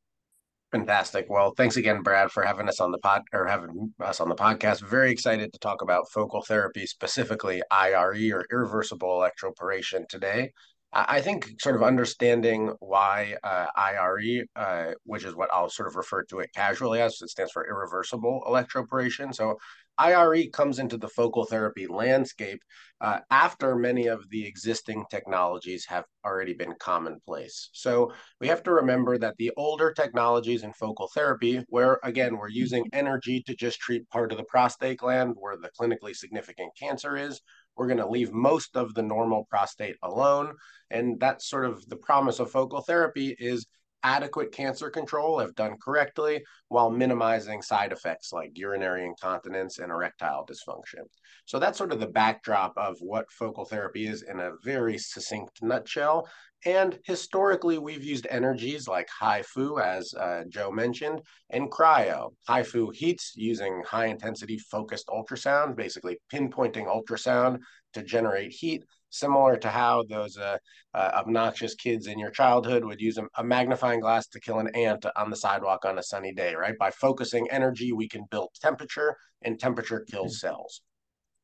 Fantastic. 0.71 1.27
Well, 1.29 1.53
thanks 1.55 1.77
again, 1.77 2.01
Brad, 2.01 2.29
for 2.29 2.43
having 2.43 2.67
us 2.67 2.81
on 2.81 2.91
the 2.91 2.97
pod 2.97 3.21
or 3.31 3.47
having 3.47 3.93
us 4.01 4.19
on 4.19 4.27
the 4.27 4.35
podcast. 4.35 4.81
Very 4.81 5.11
excited 5.11 5.53
to 5.53 5.59
talk 5.59 5.81
about 5.81 6.11
focal 6.11 6.41
therapy, 6.41 6.85
specifically 6.85 7.61
IRE 7.71 8.31
or 8.33 8.45
irreversible 8.51 9.07
electroporation 9.07 10.07
today. 10.09 10.51
I 10.93 11.21
think 11.21 11.61
sort 11.61 11.75
of 11.75 11.83
understanding 11.83 12.73
why 12.79 13.35
uh, 13.43 13.67
IRE, 13.75 14.45
uh, 14.55 14.93
which 15.03 15.25
is 15.25 15.35
what 15.35 15.49
I'll 15.53 15.69
sort 15.69 15.89
of 15.89 15.95
refer 15.95 16.23
to 16.23 16.39
it 16.39 16.49
casually 16.55 17.01
as, 17.01 17.21
it 17.21 17.29
stands 17.29 17.51
for 17.51 17.67
irreversible 17.67 18.43
electroporation. 18.47 19.35
So 19.35 19.57
IRE 19.97 20.47
comes 20.53 20.79
into 20.79 20.97
the 20.97 21.07
focal 21.07 21.45
therapy 21.45 21.87
landscape 21.87 22.61
uh, 23.01 23.19
after 23.29 23.75
many 23.75 24.07
of 24.07 24.27
the 24.29 24.45
existing 24.45 25.05
technologies 25.09 25.85
have 25.85 26.05
already 26.25 26.53
been 26.53 26.73
commonplace. 26.79 27.69
So 27.73 28.13
we 28.39 28.47
have 28.47 28.63
to 28.63 28.71
remember 28.71 29.17
that 29.17 29.35
the 29.37 29.51
older 29.57 29.91
technologies 29.91 30.63
in 30.63 30.73
focal 30.73 31.07
therapy, 31.13 31.63
where 31.69 31.99
again, 32.03 32.37
we're 32.37 32.49
using 32.49 32.85
energy 32.93 33.43
to 33.47 33.55
just 33.55 33.79
treat 33.79 34.09
part 34.09 34.31
of 34.31 34.37
the 34.37 34.43
prostate 34.45 34.97
gland 34.97 35.35
where 35.37 35.57
the 35.57 35.69
clinically 35.79 36.15
significant 36.15 36.71
cancer 36.79 37.17
is, 37.17 37.41
we're 37.75 37.87
going 37.87 37.97
to 37.99 38.09
leave 38.09 38.33
most 38.33 38.75
of 38.75 38.93
the 38.93 39.03
normal 39.03 39.45
prostate 39.49 39.95
alone. 40.01 40.53
And 40.89 41.19
that's 41.19 41.47
sort 41.47 41.65
of 41.65 41.87
the 41.87 41.95
promise 41.97 42.39
of 42.39 42.49
focal 42.49 42.81
therapy 42.81 43.35
is 43.37 43.67
adequate 44.07 44.53
cancer 44.53 44.89
control 44.89 45.41
if 45.41 45.53
done 45.55 45.75
correctly 45.83 46.41
while 46.69 46.89
minimizing 46.89 47.61
side 47.61 47.91
effects 47.91 48.31
like 48.31 48.57
urinary 48.57 49.03
incontinence 49.03 49.79
and 49.79 49.91
erectile 49.91 50.45
dysfunction. 50.49 51.03
So 51.43 51.59
that's 51.59 51.77
sort 51.77 51.91
of 51.91 51.99
the 51.99 52.07
backdrop 52.07 52.73
of 52.77 52.95
what 53.01 53.29
focal 53.29 53.65
therapy 53.65 54.07
is 54.07 54.23
in 54.23 54.39
a 54.39 54.53
very 54.63 54.97
succinct 54.97 55.61
nutshell. 55.61 56.29
And 56.65 56.97
historically, 57.03 57.77
we've 57.77 58.03
used 58.03 58.27
energies 58.29 58.87
like 58.87 59.09
HIFU, 59.21 59.83
as 59.83 60.13
uh, 60.13 60.43
Joe 60.47 60.71
mentioned, 60.71 61.21
and 61.49 61.69
cryo. 61.69 62.33
HIFU 62.49 62.95
heats 62.95 63.33
using 63.35 63.83
high 63.85 64.07
intensity 64.07 64.57
focused 64.57 65.07
ultrasound, 65.07 65.75
basically 65.75 66.17
pinpointing 66.33 66.87
ultrasound 66.87 67.59
to 67.93 68.03
generate 68.03 68.51
heat, 68.53 68.83
similar 69.09 69.57
to 69.57 69.69
how 69.69 70.03
those 70.09 70.37
uh, 70.37 70.57
uh, 70.93 71.11
obnoxious 71.15 71.75
kids 71.75 72.07
in 72.07 72.19
your 72.19 72.31
childhood 72.31 72.83
would 72.83 72.99
use 72.99 73.17
a, 73.17 73.25
a, 73.37 73.43
magnifying 73.43 73.99
glass 73.99 74.27
to 74.27 74.39
kill 74.39 74.59
an 74.59 74.69
ant 74.75 75.05
on 75.15 75.29
the 75.29 75.35
sidewalk 75.35 75.85
on 75.85 75.97
a 75.97 76.03
sunny 76.03 76.33
day, 76.33 76.55
right? 76.55 76.77
By 76.77 76.91
focusing 76.91 77.49
energy, 77.49 77.93
we 77.93 78.07
can 78.07 78.25
build 78.29 78.49
temperature, 78.61 79.15
and 79.41 79.59
temperature 79.59 80.05
kills 80.09 80.37
mm-hmm. 80.37 80.47
cells. 80.47 80.81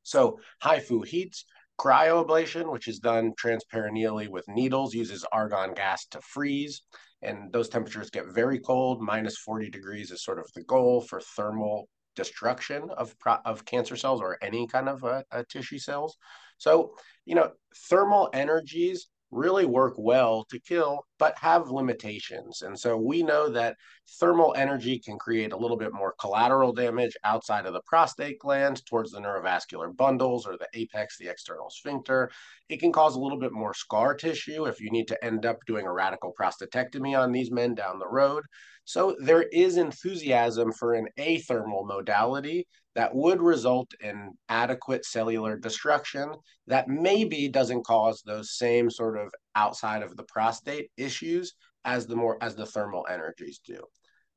So 0.04 0.40
HIFU 0.64 1.06
heats 1.06 1.46
Cryoablation, 1.80 2.72
which 2.72 2.88
is 2.88 3.00
done 3.00 3.34
transperineally 3.34 4.30
with 4.30 4.48
needles, 4.48 4.94
uses 4.94 5.26
argon 5.32 5.74
gas 5.74 6.06
to 6.08 6.22
freeze. 6.22 6.84
And 7.22 7.52
those 7.52 7.70
temperatures 7.70 8.10
get 8.10 8.28
very 8.34 8.60
cold. 8.60 9.02
Minus 9.02 9.38
40 9.38 9.70
degrees 9.70 10.12
is 10.12 10.24
sort 10.24 10.40
of 10.40 10.52
the 10.54 10.64
goal 10.64 11.02
for 11.02 11.20
thermal 11.20 11.88
destruction 12.16 12.90
of, 12.96 13.16
of 13.46 13.66
cancer 13.66 13.96
cells 13.96 14.22
or 14.22 14.38
any 14.42 14.68
kind 14.68 14.88
of 14.88 15.04
uh, 15.04 15.24
uh, 15.32 15.44
tissue 15.50 15.80
cells. 15.80 16.18
So, 16.58 16.96
you 17.26 17.36
know, 17.36 17.52
thermal 17.90 18.30
energies 18.34 19.08
really 19.34 19.66
work 19.66 19.96
well 19.98 20.46
to 20.50 20.60
kill, 20.60 21.06
but 21.18 21.38
have 21.38 21.70
limitations. 21.70 22.62
And 22.62 22.80
so 22.80 22.96
we 22.96 23.24
know 23.24 23.50
that 23.50 23.76
thermal 24.20 24.54
energy 24.56 25.00
can 25.00 25.18
create 25.18 25.52
a 25.52 25.58
little 25.58 25.78
bit 25.78 25.94
more 25.94 26.14
collateral 26.20 26.72
damage 26.72 27.18
outside 27.24 27.66
of 27.66 27.74
the 27.74 27.82
prostate 27.86 28.40
gland 28.40 28.86
towards 28.86 29.12
the 29.12 29.20
neurovascular 29.20 29.96
bundles 29.96 30.46
or 30.46 30.58
the 30.58 30.68
apex, 30.74 31.18
the 31.18 31.28
external 31.28 31.70
sphincter. 31.70 32.30
It 32.70 32.80
can 32.80 32.92
cause 32.92 33.16
a 33.16 33.20
little 33.20 33.40
bit 33.40 33.52
more 33.52 33.74
scar 33.74 34.14
tissue 34.14 34.66
if 34.66 34.80
you 34.80 34.92
need 34.92 35.08
to 35.08 35.26
end 35.26 35.46
up 35.46 35.58
doing 35.66 35.88
a 35.88 35.94
radical 35.94 36.34
prostatectomy 36.40 37.18
on 37.18 37.32
these 37.32 37.52
men 37.52 37.74
down 37.74 38.00
the 38.00 38.08
road. 38.08 38.44
So 38.86 39.16
there 39.20 39.44
is 39.44 39.78
enthusiasm 39.78 40.72
for 40.74 40.94
an 40.94 41.08
athermal 41.18 41.86
modality 41.86 42.68
that 42.96 43.16
would 43.16 43.42
result 43.42 43.92
in 44.02 44.32
adequate 44.50 45.06
cellular 45.06 45.58
destruction 45.58 46.32
that 46.68 46.88
maybe 46.88 47.48
doesn't 47.48 47.86
cause 47.86 48.22
those 48.22 48.58
same 48.58 48.90
sort 48.90 49.18
of 49.18 49.32
outside 49.56 50.04
of 50.04 50.16
the 50.16 50.24
prostate 50.24 50.92
issues 50.98 51.54
as 51.86 52.08
the 52.08 52.16
more 52.16 52.38
as 52.42 52.56
the 52.56 52.66
thermal 52.66 53.06
energies 53.10 53.60
do. 53.66 53.84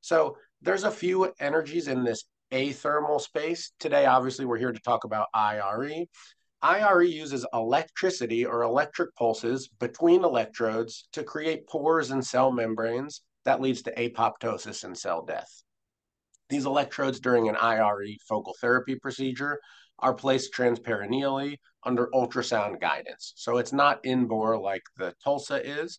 So 0.01 0.37
there's 0.63 0.85
a 0.85 0.91
few 0.91 1.33
energies 1.41 1.89
in 1.89 2.05
this 2.05 2.25
athermal 2.53 3.21
space. 3.21 3.73
Today, 3.79 4.07
obviously, 4.07 4.45
we're 4.45 4.59
here 4.59 4.73
to 4.73 4.81
talk 4.81 5.05
about 5.05 5.29
IRE. 5.35 6.07
IRE 6.63 7.03
uses 7.03 7.47
electricity 7.53 8.47
or 8.47 8.63
electric 8.63 9.15
pulses 9.17 9.69
between 9.79 10.25
electrodes 10.25 11.09
to 11.13 11.23
create 11.23 11.69
pores 11.69 12.11
in 12.11 12.23
cell 12.23 12.51
membranes 12.51 13.23
that 13.47 13.61
leads 13.61 13.83
to 13.83 13.95
apoptosis 13.95 14.85
and 14.85 14.97
cell 14.97 15.25
death. 15.25 15.63
These 16.49 16.67
electrodes 16.67 17.19
during 17.19 17.49
an 17.49 17.57
IRE 17.57 18.17
focal 18.29 18.55
therapy 18.61 18.97
procedure 18.97 19.59
are 19.99 20.15
placed 20.15 20.53
transperineally 20.53 21.57
under 21.85 22.09
ultrasound 22.13 22.81
guidance. 22.81 23.33
So 23.37 23.59
it's 23.59 23.73
not 23.73 24.05
in 24.05 24.27
bore 24.27 24.61
like 24.61 24.83
the 24.97 25.15
TULSA 25.25 25.63
is. 25.65 25.99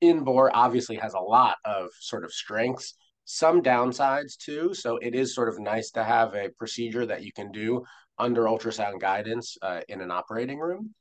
In 0.00 0.24
bore 0.24 0.54
obviously 0.54 0.96
has 0.96 1.14
a 1.14 1.20
lot 1.20 1.56
of 1.64 1.88
sort 2.00 2.24
of 2.24 2.32
strengths, 2.32 2.94
some 3.24 3.62
downsides 3.62 4.36
too. 4.36 4.74
So 4.74 4.96
it 4.96 5.14
is 5.14 5.34
sort 5.34 5.48
of 5.48 5.58
nice 5.58 5.90
to 5.92 6.04
have 6.04 6.34
a 6.34 6.50
procedure 6.56 7.06
that 7.06 7.22
you 7.22 7.32
can 7.32 7.52
do 7.52 7.84
under 8.18 8.44
ultrasound 8.44 9.00
guidance 9.00 9.56
uh, 9.62 9.80
in 9.88 10.00
an 10.00 10.10
operating 10.10 10.58
room. 10.58 10.94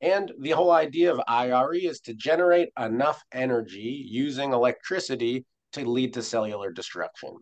And 0.00 0.32
the 0.38 0.50
whole 0.50 0.72
idea 0.72 1.12
of 1.12 1.20
IRE 1.26 1.76
is 1.76 2.00
to 2.00 2.14
generate 2.14 2.70
enough 2.78 3.22
energy 3.32 4.04
using 4.06 4.52
electricity 4.52 5.44
to 5.72 5.88
lead 5.88 6.14
to 6.14 6.22
cellular 6.22 6.70
destruction. 6.72 7.36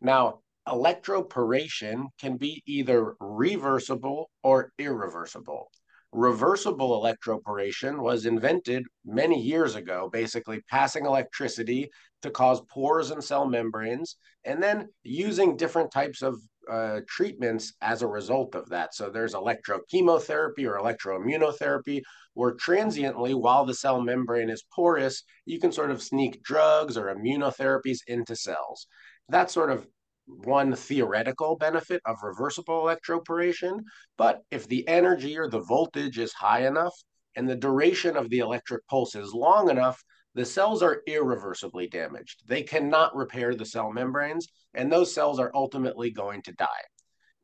Now, 0.00 0.40
electroporation 0.68 2.06
can 2.20 2.36
be 2.36 2.62
either 2.66 3.14
reversible 3.20 4.30
or 4.42 4.72
irreversible. 4.78 5.70
Reversible 6.12 7.02
electroporation 7.02 7.98
was 7.98 8.26
invented 8.26 8.84
many 9.04 9.40
years 9.40 9.76
ago, 9.76 10.10
basically 10.12 10.60
passing 10.68 11.06
electricity 11.06 11.90
to 12.20 12.30
cause 12.30 12.60
pores 12.68 13.10
in 13.10 13.22
cell 13.22 13.46
membranes, 13.46 14.16
and 14.44 14.62
then 14.62 14.88
using 15.02 15.56
different 15.56 15.90
types 15.90 16.20
of 16.20 16.38
uh, 16.70 17.00
treatments 17.08 17.74
as 17.80 18.02
a 18.02 18.06
result 18.06 18.54
of 18.54 18.68
that. 18.70 18.94
So 18.94 19.10
there's 19.10 19.34
electrochemotherapy 19.34 20.66
or 20.66 20.78
electroimmunotherapy, 20.78 22.02
where 22.34 22.52
transiently, 22.52 23.34
while 23.34 23.64
the 23.64 23.74
cell 23.74 24.00
membrane 24.00 24.50
is 24.50 24.64
porous, 24.74 25.22
you 25.44 25.60
can 25.60 25.72
sort 25.72 25.90
of 25.90 26.02
sneak 26.02 26.42
drugs 26.42 26.96
or 26.96 27.14
immunotherapies 27.14 27.98
into 28.06 28.36
cells. 28.36 28.86
That's 29.28 29.52
sort 29.52 29.70
of 29.70 29.86
one 30.26 30.74
theoretical 30.74 31.56
benefit 31.56 32.00
of 32.06 32.22
reversible 32.22 32.82
electroporation. 32.82 33.80
But 34.16 34.40
if 34.50 34.68
the 34.68 34.86
energy 34.88 35.36
or 35.38 35.48
the 35.48 35.60
voltage 35.60 36.18
is 36.18 36.32
high 36.32 36.66
enough 36.66 36.94
and 37.36 37.48
the 37.48 37.56
duration 37.56 38.16
of 38.16 38.30
the 38.30 38.38
electric 38.38 38.86
pulse 38.86 39.14
is 39.14 39.34
long 39.34 39.68
enough, 39.70 40.02
the 40.34 40.44
cells 40.44 40.82
are 40.82 41.02
irreversibly 41.06 41.88
damaged. 41.88 42.42
They 42.46 42.62
cannot 42.62 43.14
repair 43.14 43.54
the 43.54 43.66
cell 43.66 43.92
membranes, 43.92 44.48
and 44.74 44.90
those 44.90 45.14
cells 45.14 45.38
are 45.38 45.50
ultimately 45.54 46.10
going 46.10 46.42
to 46.42 46.52
die. 46.52 46.66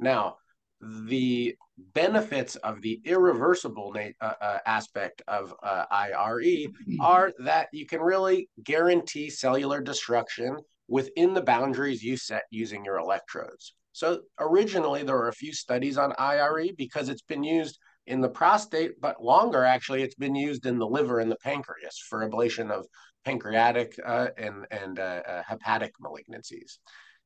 Now, 0.00 0.36
the 0.80 1.54
benefits 1.94 2.56
of 2.56 2.80
the 2.82 3.00
irreversible 3.04 3.94
uh, 4.20 4.32
uh, 4.40 4.58
aspect 4.64 5.22
of 5.28 5.54
uh, 5.62 5.84
IRE 5.90 6.66
are 7.00 7.32
that 7.40 7.68
you 7.72 7.86
can 7.86 8.00
really 8.00 8.48
guarantee 8.62 9.28
cellular 9.28 9.80
destruction 9.80 10.56
within 10.88 11.34
the 11.34 11.42
boundaries 11.42 12.02
you 12.02 12.16
set 12.16 12.44
using 12.50 12.84
your 12.84 12.98
electrodes. 12.98 13.74
So 13.92 14.20
originally, 14.38 15.02
there 15.02 15.16
were 15.16 15.28
a 15.28 15.32
few 15.32 15.52
studies 15.52 15.98
on 15.98 16.14
IRE 16.18 16.68
because 16.76 17.08
it's 17.08 17.22
been 17.22 17.42
used 17.42 17.78
in 18.08 18.22
the 18.22 18.28
prostate, 18.28 19.00
but 19.00 19.22
longer 19.22 19.64
actually, 19.64 20.02
it's 20.02 20.14
been 20.14 20.34
used 20.34 20.64
in 20.66 20.78
the 20.78 20.86
liver 20.86 21.20
and 21.20 21.30
the 21.30 21.36
pancreas 21.36 21.98
for 22.08 22.28
ablation 22.28 22.70
of 22.70 22.86
pancreatic 23.24 23.98
uh, 24.04 24.28
and, 24.38 24.66
and 24.70 24.98
uh, 24.98 25.22
uh, 25.28 25.42
hepatic 25.46 25.92
malignancies. 26.02 26.78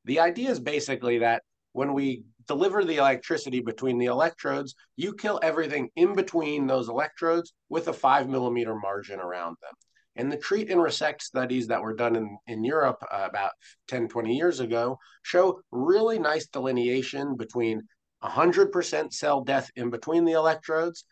The 0.05 0.19
idea 0.19 0.51
is 0.51 0.59
basically 0.59 1.19
that 1.19 1.43
when 1.73 1.95
we 1.95 2.25
deliver 2.49 2.85
the 2.85 2.97
electricity 2.97 3.61
between 3.61 3.99
the 3.99 4.07
electrodes, 4.07 4.75
you 4.97 5.15
kill 5.15 5.39
everything 5.43 5.89
in 5.95 6.15
between 6.15 6.67
those 6.67 6.89
electrodes 6.89 7.55
with 7.69 7.87
a 7.87 7.93
five 7.93 8.29
millimeter 8.29 8.75
margin 8.75 9.21
around 9.21 9.57
them. 9.63 9.75
And 10.17 10.31
the 10.31 10.37
treat 10.37 10.69
and 10.69 10.83
resect 10.83 11.23
studies 11.23 11.69
that 11.69 11.81
were 11.81 11.95
done 11.95 12.17
in, 12.17 12.37
in 12.47 12.65
Europe 12.65 13.03
uh, 13.11 13.27
about 13.31 13.53
10, 13.89 14.09
20 14.09 14.35
years 14.35 14.61
ago 14.61 14.99
show 15.23 15.61
really 15.71 16.19
nice 16.19 16.49
delineation 16.49 17.37
between 17.37 17.83
100% 18.23 19.13
cell 19.13 19.43
death 19.43 19.71
in 19.77 19.91
between 19.91 20.25
the 20.25 20.33
electrodes, 20.33 21.05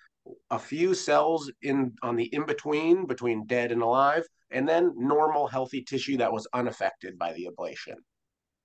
a 0.51 0.59
few 0.59 0.95
cells 0.95 1.51
in 1.63 1.93
on 2.03 2.17
the 2.17 2.25
in 2.35 2.45
between 2.45 3.07
between 3.07 3.47
dead 3.47 3.73
and 3.73 3.83
alive, 3.83 4.25
and 4.51 4.69
then 4.69 4.93
normal 4.97 5.47
healthy 5.47 5.83
tissue 5.83 6.17
that 6.19 6.33
was 6.33 6.47
unaffected 6.53 7.19
by 7.19 7.33
the 7.33 7.49
ablation. 7.51 7.97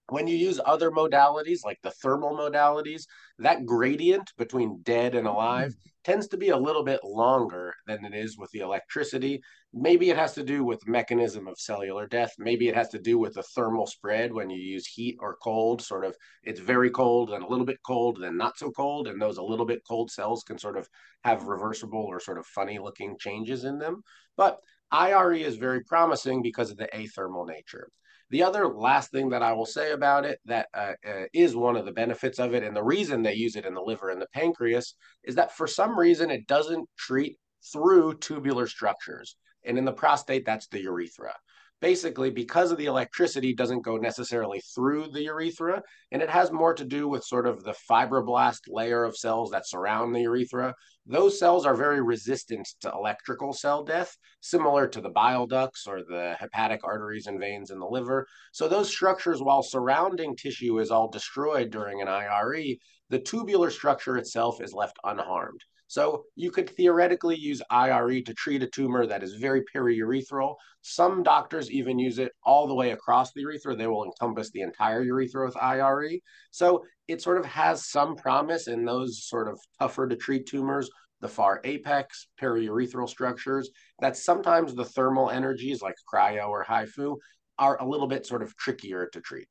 When 0.09 0.27
you 0.27 0.35
use 0.35 0.59
other 0.63 0.91
modalities 0.91 1.65
like 1.65 1.79
the 1.81 1.89
thermal 1.89 2.37
modalities, 2.37 3.07
that 3.39 3.65
gradient 3.65 4.31
between 4.37 4.81
dead 4.83 5.15
and 5.15 5.27
alive 5.27 5.71
mm-hmm. 5.71 5.89
tends 6.03 6.27
to 6.27 6.37
be 6.37 6.49
a 6.49 6.57
little 6.57 6.83
bit 6.83 7.03
longer 7.03 7.73
than 7.87 8.05
it 8.05 8.13
is 8.13 8.37
with 8.37 8.51
the 8.51 8.59
electricity. 8.59 9.41
Maybe 9.73 10.11
it 10.11 10.17
has 10.17 10.33
to 10.35 10.43
do 10.43 10.63
with 10.63 10.87
mechanism 10.87 11.47
of 11.47 11.57
cellular 11.57 12.05
death. 12.05 12.33
Maybe 12.37 12.67
it 12.67 12.75
has 12.75 12.89
to 12.89 12.99
do 12.99 13.17
with 13.17 13.33
the 13.33 13.41
thermal 13.41 13.87
spread 13.87 14.31
when 14.31 14.51
you 14.51 14.59
use 14.59 14.85
heat 14.85 15.17
or 15.19 15.37
cold, 15.41 15.81
sort 15.81 16.05
of 16.05 16.15
it's 16.43 16.59
very 16.59 16.91
cold 16.91 17.31
and 17.31 17.43
a 17.43 17.47
little 17.47 17.65
bit 17.65 17.79
cold, 17.83 18.19
then 18.21 18.37
not 18.37 18.59
so 18.59 18.69
cold. 18.69 19.07
And 19.07 19.19
those 19.19 19.37
a 19.37 19.43
little 19.43 19.65
bit 19.65 19.81
cold 19.87 20.11
cells 20.11 20.43
can 20.43 20.59
sort 20.59 20.77
of 20.77 20.87
have 21.23 21.47
reversible 21.47 22.05
or 22.05 22.19
sort 22.19 22.37
of 22.37 22.45
funny 22.45 22.77
looking 22.77 23.17
changes 23.19 23.63
in 23.63 23.79
them. 23.79 24.03
But 24.37 24.59
IRE 24.91 25.33
is 25.33 25.55
very 25.55 25.83
promising 25.83 26.43
because 26.43 26.69
of 26.69 26.77
the 26.77 26.87
athermal 26.93 27.47
nature. 27.47 27.89
The 28.31 28.43
other 28.43 28.67
last 28.67 29.11
thing 29.11 29.29
that 29.29 29.43
I 29.43 29.53
will 29.53 29.65
say 29.67 29.91
about 29.91 30.25
it 30.25 30.39
that 30.45 30.67
uh, 30.73 30.93
uh, 31.07 31.25
is 31.33 31.55
one 31.55 31.75
of 31.75 31.85
the 31.85 31.91
benefits 31.91 32.39
of 32.39 32.53
it, 32.53 32.63
and 32.63 32.75
the 32.75 32.83
reason 32.83 33.21
they 33.21 33.35
use 33.35 33.55
it 33.55 33.65
in 33.65 33.73
the 33.73 33.81
liver 33.81 34.09
and 34.09 34.21
the 34.21 34.27
pancreas, 34.33 34.95
is 35.23 35.35
that 35.35 35.55
for 35.55 35.67
some 35.67 35.97
reason 35.97 36.31
it 36.31 36.47
doesn't 36.47 36.89
treat 36.97 37.37
through 37.71 38.15
tubular 38.17 38.67
structures. 38.67 39.35
And 39.63 39.77
in 39.77 39.85
the 39.85 39.93
prostate, 39.93 40.45
that's 40.45 40.67
the 40.67 40.81
urethra. 40.81 41.33
basically 41.81 42.29
because 42.31 42.71
of 42.71 42.77
the 42.77 42.85
electricity 42.85 43.53
doesn't 43.53 43.83
go 43.83 43.97
necessarily 43.97 44.61
through 44.73 45.07
the 45.11 45.23
urethra 45.23 45.81
and 46.11 46.21
it 46.21 46.29
has 46.29 46.51
more 46.51 46.73
to 46.73 46.85
do 46.85 47.07
with 47.07 47.23
sort 47.23 47.45
of 47.45 47.63
the 47.63 47.75
fibroblast 47.89 48.61
layer 48.67 49.03
of 49.03 49.15
cells 49.17 49.51
that 49.51 49.67
surround 49.67 50.15
the 50.15 50.21
urethra 50.21 50.73
those 51.05 51.37
cells 51.37 51.65
are 51.65 51.75
very 51.75 52.01
resistant 52.01 52.67
to 52.81 52.91
electrical 52.91 53.53
cell 53.53 53.83
death 53.83 54.17
similar 54.41 54.87
to 54.87 55.01
the 55.01 55.09
bile 55.09 55.45
ducts 55.45 55.85
or 55.87 56.01
the 56.03 56.35
hepatic 56.39 56.81
arteries 56.83 57.27
and 57.27 57.39
veins 57.39 57.69
in 57.69 57.79
the 57.79 57.85
liver. 57.85 58.27
So 58.51 58.67
those 58.67 58.89
structures 58.89 59.41
while 59.41 59.61
surrounding 59.61 60.35
tissue 60.35 60.79
is 60.79 60.91
all 60.91 61.09
destroyed 61.09 61.69
during 61.69 62.01
an 62.01 62.07
IRE 62.07 62.77
the 63.09 63.19
tubular 63.19 63.69
structure 63.69 64.17
itself 64.17 64.61
is 64.61 64.73
left 64.73 64.97
unharmed 65.03 65.61
so 65.87 66.25
you 66.35 66.51
could 66.51 66.69
theoretically 66.69 67.35
use 67.35 67.61
IRE 67.69 68.21
to 68.21 68.33
treat 68.33 68.63
a 68.63 68.67
tumor 68.67 69.05
that 69.05 69.23
is 69.23 69.35
very 69.35 69.63
periurethral. 69.73 70.55
Some 70.81 71.23
doctors 71.23 71.69
even 71.71 71.99
use 71.99 72.17
it 72.17 72.31
all 72.43 72.67
the 72.67 72.73
way 72.73 72.91
across 72.91 73.31
the 73.33 73.41
urethra. 73.41 73.75
They 73.75 73.87
will 73.87 74.05
encompass 74.05 74.49
the 74.51 74.61
entire 74.61 75.03
urethra 75.03 75.45
with 75.45 75.57
IRE. 75.57 76.19
So 76.51 76.83
it 77.07 77.21
sort 77.21 77.37
of 77.37 77.45
has 77.45 77.87
some 77.87 78.15
promise 78.15 78.67
in 78.67 78.83
those 78.83 79.27
sort 79.27 79.47
of 79.47 79.59
tougher 79.79 80.07
to 80.07 80.15
treat 80.15 80.47
tumors, 80.47 80.89
the 81.21 81.27
far 81.27 81.61
apex, 81.63 82.27
periurethral 82.41 83.07
structures, 83.07 83.69
that 83.99 84.17
sometimes 84.17 84.73
the 84.73 84.85
thermal 84.85 85.29
energies 85.29 85.81
like 85.81 85.95
cryo 86.11 86.49
or 86.49 86.65
HIFU 86.65 87.15
are 87.57 87.81
a 87.81 87.87
little 87.87 88.07
bit 88.07 88.25
sort 88.25 88.41
of 88.41 88.55
trickier 88.57 89.07
to 89.13 89.21
treat. 89.21 89.47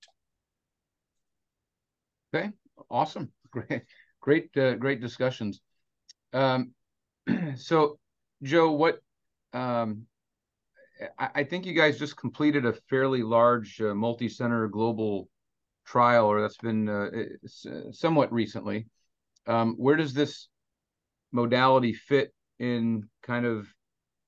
Okay, 2.35 2.51
awesome. 2.91 3.31
Great, 3.53 3.83
great, 4.21 4.57
uh, 4.57 4.75
great 4.75 5.01
discussions. 5.01 5.61
Um, 6.35 6.73
so, 7.57 7.99
Joe, 8.43 8.73
what 8.73 8.99
um, 9.55 10.07
I, 11.19 11.29
I, 11.37 11.45
think 11.45 11.65
you 11.65 11.73
guys 11.73 11.99
just 11.99 12.17
completed 12.17 12.67
a 12.67 12.75
fairly 12.91 13.23
large 13.23 13.81
uh, 13.81 13.95
multi-center 13.95 14.67
global 14.69 15.29
trial, 15.87 16.27
or 16.27 16.41
that's 16.41 16.57
been 16.57 16.89
uh, 16.89 17.11
somewhat 17.93 18.33
recently. 18.33 18.87
Um, 19.47 19.75
where 19.77 19.97
does 19.97 20.13
this 20.13 20.49
modality 21.33 21.93
fit 21.93 22.35
in 22.59 23.09
kind 23.23 23.47
of? 23.47 23.69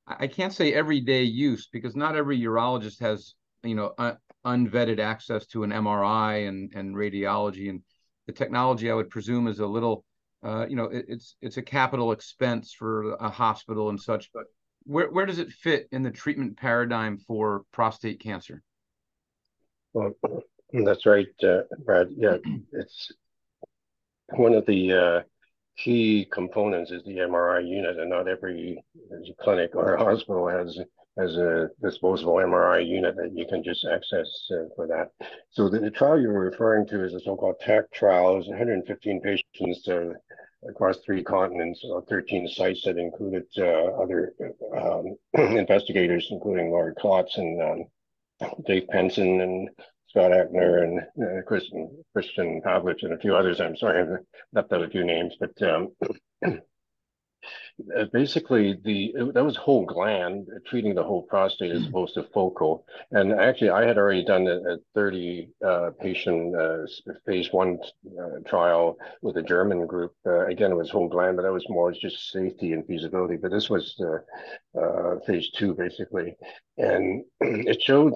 I 0.07 0.29
can't 0.29 0.53
say 0.53 0.73
everyday 0.73 1.25
use 1.25 1.69
because 1.73 1.97
not 1.97 2.15
every 2.15 2.39
urologist 2.39 3.01
has 3.01 3.35
you 3.65 3.75
know 3.75 3.93
un- 3.99 4.19
unvetted 4.45 5.01
access 5.01 5.47
to 5.47 5.65
an 5.65 5.71
MRI 5.71 6.47
and 6.49 6.73
and 6.75 6.95
radiology, 6.95 7.69
and 7.69 7.83
the 8.27 8.33
technology 8.33 8.91
I 8.91 8.95
would 8.95 9.11
presume 9.11 9.49
is 9.49 9.59
a 9.59 9.67
little 9.67 10.05
uh, 10.47 10.67
you 10.69 10.77
know, 10.77 10.85
it, 10.85 11.07
it's 11.09 11.35
it's 11.43 11.57
a 11.57 11.63
capital 11.63 12.13
expense 12.13 12.73
for 12.73 13.15
a 13.15 13.29
hospital 13.29 13.89
and 13.89 14.01
such. 14.01 14.31
But 14.33 14.45
where 14.85 15.11
where 15.11 15.27
does 15.27 15.41
it 15.41 15.51
fit 15.51 15.89
in 15.91 16.05
the 16.05 16.11
treatment 16.11 16.57
paradigm 16.57 17.19
for 17.19 17.65
prostate 17.73 18.21
cancer? 18.21 18.63
Well, 19.93 20.13
that's 20.73 21.05
right, 21.05 21.27
uh, 21.43 21.63
Brad. 21.85 22.11
Yeah, 22.17 22.37
it's 22.73 23.13
one 24.37 24.55
of 24.55 24.65
the 24.67 24.93
uh, 24.93 25.23
key 25.77 26.29
components 26.33 26.93
is 26.93 27.03
the 27.03 27.17
MRI 27.17 27.69
unit, 27.69 27.99
and 27.99 28.11
not 28.11 28.29
every 28.29 28.79
clinic 29.41 29.75
or 29.75 29.97
hospital 29.99 30.49
has 30.49 30.79
has 31.19 31.37
a 31.37 31.71
disposable 31.83 32.35
MRI 32.35 32.87
unit 32.87 33.17
that 33.17 33.33
you 33.35 33.47
can 33.47 33.63
just 33.63 33.87
access 33.87 34.29
uh, 34.53 34.69
for 34.75 34.87
that. 34.87 35.11
So 35.51 35.69
the, 35.69 35.81
the, 35.81 35.91
trial 35.91 36.21
you're 36.21 36.39
referring 36.39 36.87
to 36.89 37.05
is 37.05 37.15
a 37.15 37.21
so-called 37.21 37.57
TACT 37.61 37.93
trial. 37.95 38.35
It 38.35 38.39
was 38.39 38.49
115 38.49 39.21
patients 39.23 39.89
uh, 39.89 40.13
across 40.69 40.99
three 40.99 41.23
continents, 41.23 41.83
uh, 41.85 42.01
13 42.09 42.49
sites 42.49 42.83
that 42.85 42.99
included 42.99 43.45
uh, 43.59 44.03
other 44.03 44.35
um, 44.77 45.17
investigators, 45.57 46.29
including 46.31 46.71
Laurie 46.71 46.95
Klotz 46.99 47.39
and 47.39 47.63
um, 47.63 47.85
Dave 48.67 48.87
Penson 48.89 49.41
and 49.41 49.71
Scott 50.09 50.33
Eggener 50.33 50.83
and 50.83 51.01
uh, 51.01 51.43
Christian, 51.47 52.05
Christian 52.13 52.61
Pavlovich 52.63 53.03
and 53.03 53.15
a 53.15 53.19
few 53.19 53.35
others. 53.35 53.61
I'm 53.61 53.77
sorry, 53.77 54.03
I've 54.03 54.25
left 54.53 54.73
out 54.73 54.83
a 54.83 54.91
few 54.91 55.05
names, 55.05 55.35
but 55.41 55.63
um, 55.63 55.93
uh, 57.97 58.05
basically 58.13 58.79
the 58.85 59.13
that 59.35 59.45
was 59.45 59.57
whole 59.57 59.85
gland 59.85 60.47
uh, 60.55 60.59
treating 60.67 60.95
the 60.95 61.03
whole 61.03 61.23
prostate 61.23 61.71
as 61.71 61.83
hmm. 61.83 61.89
opposed 61.89 62.15
to 62.15 62.23
focal. 62.23 62.87
And 63.11 63.33
actually 63.33 63.71
i 63.71 63.85
had 63.85 63.99
already 63.99 64.25
done 64.25 64.47
a, 64.47 64.75
a 64.75 64.77
30 64.95 65.51
uh, 65.65 65.91
patient 66.01 66.57
uh, 66.57 66.87
phase 67.27 67.53
one 67.53 67.79
uh, 68.19 68.41
trial 68.49 68.97
with 69.23 69.37
a 69.37 69.43
german 69.43 69.87
group. 69.87 70.13
Uh, 70.27 70.47
again 70.47 70.73
it 70.73 70.77
was 70.77 70.91
whole 70.91 71.09
gland 71.09 71.37
but 71.37 71.43
that 71.43 71.53
was 71.53 71.69
more 71.69 71.93
just 71.93 72.31
safety 72.31 72.73
and 72.73 72.87
feasibility. 72.87 73.37
But 73.37 73.51
this 73.51 73.69
was 73.69 74.01
phase 75.27 75.51
two 75.51 75.75
basically. 75.75 76.37
And 76.79 77.25
it 77.41 77.83
showed 77.83 78.15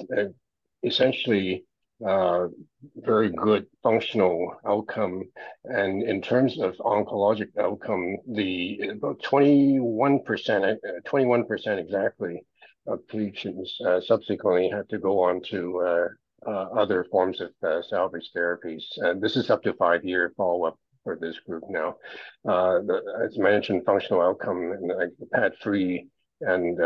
essentially 0.83 1.65
uh, 2.07 2.49
very 2.97 3.31
good 3.31 3.67
functional 3.83 4.57
outcome. 4.67 5.25
And 5.65 6.03
in 6.03 6.23
terms 6.23 6.59
of 6.59 6.77
oncologic 6.77 7.57
outcome, 7.59 8.17
the 8.27 8.91
about 8.93 9.21
21%, 9.23 10.77
21% 11.07 11.67
uh, 11.67 11.73
exactly 11.73 12.43
of 12.87 13.07
patients 13.09 13.79
uh, 13.87 14.01
subsequently 14.01 14.71
had 14.71 14.89
to 14.89 14.99
go 14.99 15.21
on 15.21 15.43
to 15.43 15.81
uh, 15.81 16.09
uh 16.47 16.81
other 16.81 17.05
forms 17.05 17.41
of 17.43 17.51
uh, 17.63 17.83
salvage 17.83 18.31
therapies. 18.35 18.85
And 18.97 19.21
this 19.21 19.37
is 19.37 19.51
up 19.51 19.63
to 19.65 19.75
five 19.75 20.05
year 20.05 20.33
follow 20.37 20.65
up 20.65 20.79
for 21.05 21.17
this 21.17 21.39
group 21.41 21.65
now. 21.69 21.97
The, 22.45 23.03
as 23.23 23.39
mentioned, 23.39 23.85
functional 23.85 24.23
outcome 24.23 24.73
and 24.73 24.89
like 24.89 25.11
PAD 25.35 25.53
free 25.63 26.09
and 26.41 26.79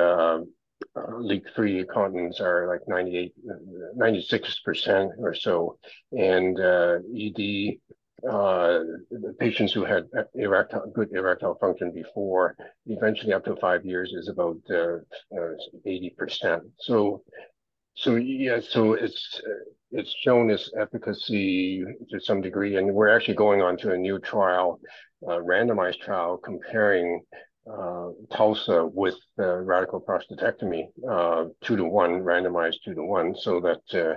uh, 0.96 1.16
leak-free 1.18 1.84
continence 1.86 2.40
are 2.40 2.68
like 2.68 2.80
98, 2.86 3.32
96% 3.96 5.10
or 5.18 5.34
so. 5.34 5.78
And 6.12 6.58
uh, 6.58 6.98
ED, 7.16 7.78
uh, 8.28 8.80
patients 9.38 9.72
who 9.72 9.84
had 9.84 10.04
erectile, 10.34 10.90
good 10.94 11.10
erectile 11.12 11.56
function 11.60 11.92
before, 11.92 12.56
eventually 12.86 13.32
up 13.32 13.44
to 13.44 13.56
five 13.56 13.84
years 13.84 14.12
is 14.12 14.28
about 14.28 14.56
80%. 14.66 16.44
Uh, 16.44 16.60
so, 16.78 17.22
so 17.94 18.16
yeah, 18.16 18.60
so 18.60 18.94
it's 18.94 19.40
it's 19.92 20.12
shown 20.24 20.50
its 20.50 20.72
efficacy 20.76 21.84
to 22.10 22.18
some 22.18 22.40
degree, 22.40 22.76
and 22.76 22.92
we're 22.92 23.14
actually 23.14 23.34
going 23.34 23.62
on 23.62 23.76
to 23.78 23.92
a 23.92 23.96
new 23.96 24.18
trial, 24.18 24.80
randomized 25.22 26.00
trial 26.00 26.36
comparing 26.36 27.22
uh, 27.70 28.10
TULSA 28.30 28.90
with 28.92 29.16
uh, 29.38 29.56
radical 29.58 30.00
prostatectomy, 30.00 30.88
uh, 31.08 31.46
two 31.62 31.76
to 31.76 31.84
one, 31.84 32.20
randomized 32.20 32.76
two 32.84 32.94
to 32.94 33.02
one, 33.02 33.34
so 33.34 33.60
that 33.60 33.82
uh, 33.94 34.16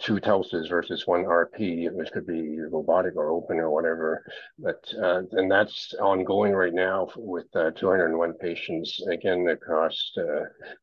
two 0.00 0.16
TULSAs 0.16 0.68
versus 0.68 1.06
one 1.06 1.24
RP, 1.24 1.92
which 1.92 2.10
could 2.10 2.26
be 2.26 2.58
robotic 2.60 3.14
or 3.16 3.30
open 3.30 3.58
or 3.58 3.70
whatever. 3.70 4.24
But 4.58 4.82
uh, 5.00 5.22
and 5.32 5.50
that's 5.50 5.94
ongoing 6.00 6.52
right 6.52 6.74
now 6.74 7.08
with 7.16 7.46
uh, 7.54 7.70
201 7.70 8.34
patients, 8.34 9.00
again 9.10 9.48
across 9.48 10.12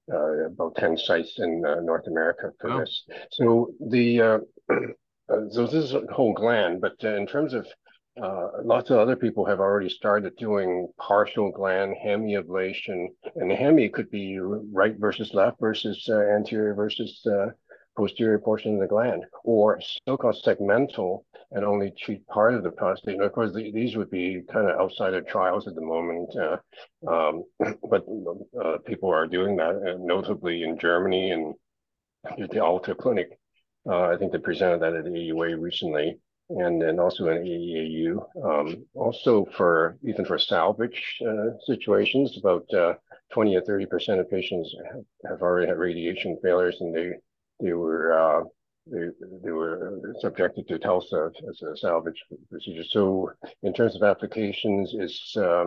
about 0.08 0.75
10 0.78 0.97
sites 0.97 1.39
in 1.39 1.62
North 1.62 2.08
America 2.08 2.51
for 2.60 2.69
wow. 2.69 2.80
this. 2.80 3.04
So 3.32 3.71
the 3.89 4.41
so 5.51 5.65
this 5.65 5.73
is 5.73 5.93
a 5.93 6.01
whole 6.13 6.34
gland, 6.34 6.80
but 6.80 7.04
in 7.04 7.28
terms 7.28 7.54
of 7.54 7.67
uh, 8.21 8.47
lots 8.63 8.89
of 8.89 8.97
other 8.97 9.15
people 9.15 9.45
have 9.45 9.60
already 9.60 9.89
started 9.89 10.36
doing 10.38 10.88
partial 10.97 11.51
gland 11.51 11.95
hemiablation, 12.04 13.08
and 13.36 13.51
the 13.51 13.56
hemi 13.56 13.89
could 13.89 14.10
be 14.10 14.39
right 14.39 14.95
versus 14.97 15.34
left 15.34 15.60
versus 15.60 16.08
uh, 16.10 16.19
anterior 16.19 16.73
versus 16.73 17.25
uh, 17.25 17.47
posterior 17.97 18.39
portion 18.39 18.75
of 18.75 18.80
the 18.80 18.88
gland, 18.88 19.25
or 19.43 19.82
so-called 20.08 20.41
segmental 20.45 21.23
and 21.51 21.65
only 21.65 21.91
treat 21.91 22.25
part 22.28 22.54
of 22.54 22.63
the 22.63 22.71
prostate. 22.71 23.15
And 23.15 23.23
of 23.23 23.34
course, 23.34 23.54
the, 23.54 23.71
these 23.71 23.97
would 23.97 24.10
be 24.10 24.41
kind 24.51 24.69
of 24.69 24.80
outside 24.80 25.13
of 25.13 25.28
trials 25.28 25.67
at 25.67 25.75
the 25.75 25.82
moment, 25.82 26.34
uh, 26.38 26.58
um, 27.10 27.43
but 27.89 28.06
uh, 28.62 28.78
people 28.86 29.10
are 29.10 29.28
doing 29.28 29.58
that, 29.58 29.97
notably 29.99 30.63
in 30.63 30.78
Germany 30.78 31.32
and 31.32 31.54
the 32.49 32.63
Alta 32.63 32.95
Clinic. 32.95 33.38
I 33.89 34.15
think 34.17 34.32
they 34.32 34.39
presented 34.39 34.82
that 34.82 34.95
at 34.95 35.04
the 35.04 35.12
AUA 35.12 35.62
recently 35.62 36.17
and 36.49 36.81
then 36.81 36.99
also 36.99 37.27
in 37.29 37.43
AEAU. 37.43 38.23
Um, 38.43 38.86
also 38.93 39.45
for 39.58 39.97
even 40.03 40.25
for 40.25 40.38
salvage 40.38 41.17
uh, 41.27 41.58
situations, 41.65 42.38
about 42.38 42.71
uh, 42.73 42.93
20 43.34 43.55
or 43.55 43.62
30 43.62 43.86
percent 43.88 44.19
of 44.19 44.29
patients 44.29 44.75
have, 44.91 45.03
have, 45.29 45.41
already 45.41 45.67
had 45.67 45.77
radiation 45.77 46.38
failures, 46.43 46.77
and 46.79 46.95
they 46.95 47.12
they 47.60 47.73
were 47.73 48.13
uh, 48.13 48.43
they 48.88 49.08
they 49.43 49.51
were 49.51 50.01
subjected 50.19 50.67
to 50.67 50.77
TULSA 50.77 51.31
as 51.49 51.62
a 51.62 51.77
salvage 51.77 52.23
procedure. 52.49 52.84
So 52.84 53.31
in 53.63 53.73
terms 53.73 53.95
of 53.95 54.03
applications, 54.03 54.93
it's 54.93 55.36
uh, 55.38 55.65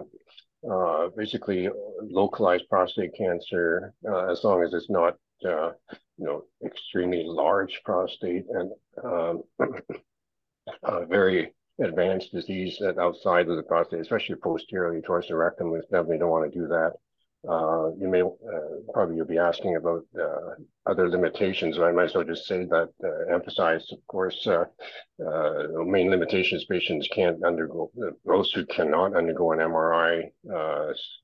uh, 0.70 1.08
basically 1.16 1.68
localized 2.02 2.68
prostate 2.68 3.14
cancer 3.16 3.94
uh, 4.08 4.30
as 4.30 4.44
long 4.44 4.62
as 4.62 4.72
it's 4.74 4.90
not 4.90 5.16
you 5.42 5.72
know 6.18 6.44
extremely 6.64 7.22
large 7.24 7.80
prostate 7.84 8.44
and 8.50 8.72
um, 9.04 9.42
uh, 10.82 11.04
very 11.04 11.52
advanced 11.80 12.32
disease 12.32 12.80
outside 13.00 13.48
of 13.48 13.56
the 13.56 13.62
prostate, 13.62 14.00
especially 14.00 14.34
posteriorly 14.36 15.00
towards 15.02 15.28
the 15.28 15.36
rectum. 15.36 15.70
We 15.70 15.80
definitely 15.82 16.18
don't 16.18 16.30
want 16.30 16.52
to 16.52 16.58
do 16.58 16.66
that. 16.68 16.94
Uh, 17.48 17.90
you 17.96 18.08
may 18.08 18.20
uh, 18.20 18.26
probably 18.92 19.14
you'll 19.14 19.24
be 19.24 19.38
asking 19.38 19.76
about 19.76 20.04
uh, 20.20 20.54
other 20.86 21.08
limitations. 21.08 21.78
I 21.78 21.92
might 21.92 22.06
as 22.06 22.14
well 22.14 22.24
just 22.24 22.46
say 22.46 22.64
that 22.64 22.88
uh, 23.04 23.32
emphasize, 23.32 23.86
of 23.92 24.04
course, 24.08 24.44
uh, 24.46 24.64
uh, 25.24 25.66
the 25.72 25.84
main 25.86 26.10
limitations 26.10 26.64
patients 26.64 27.06
can't 27.14 27.44
undergo 27.44 27.92
those 28.24 28.52
who 28.52 28.66
cannot 28.66 29.14
undergo 29.14 29.52
an 29.52 29.60
MRI 29.60 30.24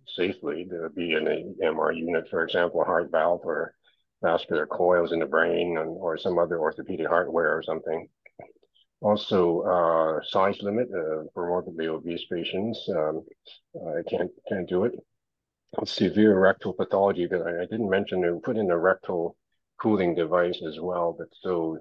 safely 0.06 0.66
to 0.66 0.88
be 0.94 1.14
in 1.14 1.26
an 1.26 1.56
MR 1.60 1.96
unit, 1.96 2.28
for 2.30 2.44
example, 2.44 2.82
a 2.82 2.84
heart 2.84 3.10
valve 3.10 3.40
or 3.44 3.74
vascular 4.22 4.66
coils 4.66 5.12
in 5.12 5.18
the 5.18 5.26
brain 5.26 5.76
and, 5.78 5.88
or 5.88 6.16
some 6.16 6.38
other 6.38 6.60
orthopedic 6.60 7.08
hardware 7.08 7.56
or 7.56 7.62
something. 7.62 8.08
Also, 9.04 10.22
size 10.28 10.56
limit 10.62 10.88
for 11.34 11.46
morbidly 11.46 11.86
obese 11.88 12.24
patients. 12.30 12.88
Um, 12.88 13.24
I 13.76 14.02
can't 14.08 14.30
can't 14.48 14.68
do 14.68 14.84
it 14.84 14.94
severe 15.84 16.38
rectal 16.38 16.72
pathology, 16.72 17.26
but 17.26 17.42
I, 17.42 17.62
I 17.62 17.66
didn't 17.66 17.90
mention 17.90 18.22
to 18.22 18.40
put 18.42 18.56
in 18.56 18.70
a 18.70 18.78
rectal 18.78 19.36
cooling 19.80 20.14
device 20.14 20.60
as 20.66 20.78
well. 20.80 21.14
But 21.18 21.28
so 21.42 21.78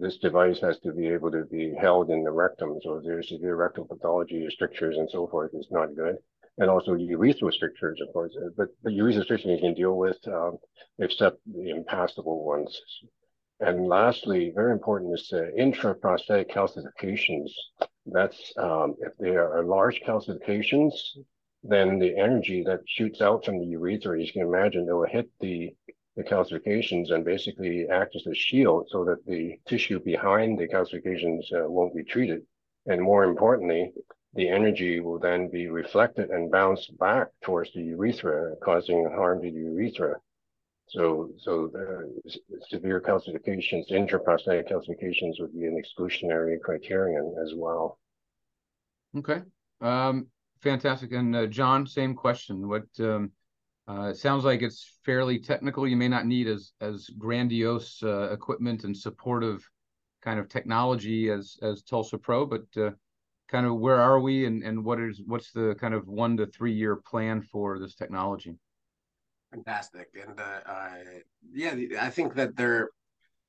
this 0.00 0.18
device 0.18 0.60
has 0.60 0.78
to 0.80 0.92
be 0.92 1.08
able 1.08 1.30
to 1.32 1.44
be 1.44 1.74
held 1.78 2.10
in 2.10 2.22
the 2.22 2.30
rectum. 2.30 2.78
So 2.82 2.96
if 2.96 3.04
there's 3.04 3.28
severe 3.28 3.56
rectal 3.56 3.84
pathology, 3.84 4.46
strictures 4.50 4.96
and 4.96 5.08
so 5.10 5.26
forth 5.26 5.50
is 5.54 5.66
not 5.70 5.96
good. 5.96 6.16
And 6.58 6.68
also 6.68 6.94
urethral 6.94 7.52
strictures, 7.52 7.98
of 8.06 8.12
course. 8.12 8.36
But 8.56 8.68
the 8.82 8.90
urethral 8.90 9.24
strictures 9.24 9.50
you 9.50 9.58
can 9.58 9.74
deal 9.74 9.96
with, 9.96 10.18
um, 10.28 10.58
except 10.98 11.38
the 11.46 11.70
impassable 11.70 12.44
ones. 12.44 12.78
And 13.62 13.86
lastly, 13.86 14.50
very 14.52 14.72
important 14.72 15.14
is 15.14 15.32
uh, 15.32 15.42
intraprostatic 15.56 16.50
calcifications. 16.50 17.48
That's 18.06 18.52
um, 18.56 18.96
if 18.98 19.12
there 19.18 19.56
are 19.56 19.62
large 19.62 20.00
calcifications, 20.00 20.92
then 21.62 22.00
the 22.00 22.18
energy 22.18 22.64
that 22.64 22.80
shoots 22.86 23.20
out 23.20 23.44
from 23.44 23.60
the 23.60 23.66
urethra, 23.66 24.20
you 24.20 24.32
can 24.32 24.42
imagine 24.42 24.88
it 24.88 24.92
will 24.92 25.06
hit 25.06 25.30
the, 25.38 25.72
the 26.16 26.24
calcifications 26.24 27.12
and 27.12 27.24
basically 27.24 27.86
act 27.88 28.16
as 28.16 28.26
a 28.26 28.34
shield 28.34 28.88
so 28.90 29.04
that 29.04 29.24
the 29.26 29.60
tissue 29.68 30.00
behind 30.00 30.58
the 30.58 30.66
calcifications 30.66 31.44
uh, 31.52 31.70
won't 31.70 31.94
be 31.94 32.02
treated. 32.02 32.42
And 32.86 33.00
more 33.00 33.22
importantly, 33.22 33.92
the 34.34 34.48
energy 34.48 34.98
will 34.98 35.20
then 35.20 35.48
be 35.48 35.68
reflected 35.68 36.30
and 36.30 36.50
bounced 36.50 36.98
back 36.98 37.28
towards 37.44 37.72
the 37.74 37.82
urethra, 37.82 38.56
causing 38.56 39.08
harm 39.14 39.40
to 39.42 39.52
the 39.52 39.56
urethra. 39.56 40.16
So, 40.94 41.30
so 41.38 41.70
severe 42.68 43.00
calcifications, 43.00 43.90
intraprostatic 43.90 44.70
calcifications 44.70 45.40
would 45.40 45.54
be 45.54 45.64
an 45.64 45.82
exclusionary 45.82 46.60
criterion 46.60 47.34
as 47.42 47.54
well. 47.56 47.98
Okay. 49.16 49.40
Um, 49.80 50.26
fantastic. 50.60 51.12
And 51.12 51.34
uh, 51.34 51.46
John, 51.46 51.86
same 51.86 52.14
question. 52.14 52.68
What 52.68 52.84
um, 53.00 53.32
uh, 53.88 54.12
sounds 54.12 54.44
like 54.44 54.60
it's 54.60 54.98
fairly 55.04 55.38
technical. 55.38 55.88
You 55.88 55.96
may 55.96 56.08
not 56.08 56.26
need 56.26 56.46
as 56.46 56.72
as 56.80 57.08
grandiose 57.18 58.02
uh, 58.02 58.30
equipment 58.30 58.84
and 58.84 58.96
supportive 58.96 59.66
kind 60.22 60.38
of 60.38 60.48
technology 60.48 61.30
as 61.30 61.56
as 61.62 61.82
Tulsa 61.82 62.18
Pro, 62.18 62.44
but 62.44 62.64
uh, 62.76 62.90
kind 63.48 63.66
of 63.66 63.78
where 63.78 64.00
are 64.00 64.20
we 64.20 64.44
and 64.44 64.62
and 64.62 64.84
what 64.84 65.00
is 65.00 65.22
what's 65.26 65.52
the 65.52 65.74
kind 65.80 65.94
of 65.94 66.06
one 66.06 66.36
to 66.36 66.46
three 66.46 66.72
year 66.72 66.96
plan 66.96 67.40
for 67.40 67.78
this 67.78 67.94
technology? 67.94 68.56
Fantastic, 69.52 70.08
and 70.14 70.40
uh, 70.40 70.94
yeah, 71.52 71.74
I 72.00 72.10
think 72.10 72.34
that 72.34 72.56
they're 72.56 72.88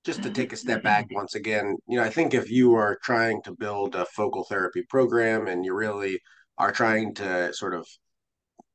just 0.03 0.21
to 0.23 0.29
take 0.39 0.53
a 0.53 0.57
step 0.57 0.83
back 0.83 1.07
once 1.11 1.35
again. 1.35 1.77
You 1.87 1.97
know, 1.97 2.03
I 2.03 2.09
think 2.09 2.33
if 2.33 2.51
you 2.51 2.73
are 2.75 2.97
trying 3.03 3.41
to 3.43 3.55
build 3.55 3.95
a 3.95 4.05
focal 4.05 4.43
therapy 4.43 4.83
program 4.89 5.47
and 5.47 5.63
you 5.63 5.73
really 5.73 6.19
are 6.57 6.71
trying 6.71 7.15
to 7.15 7.53
sort 7.53 7.73
of 7.73 7.87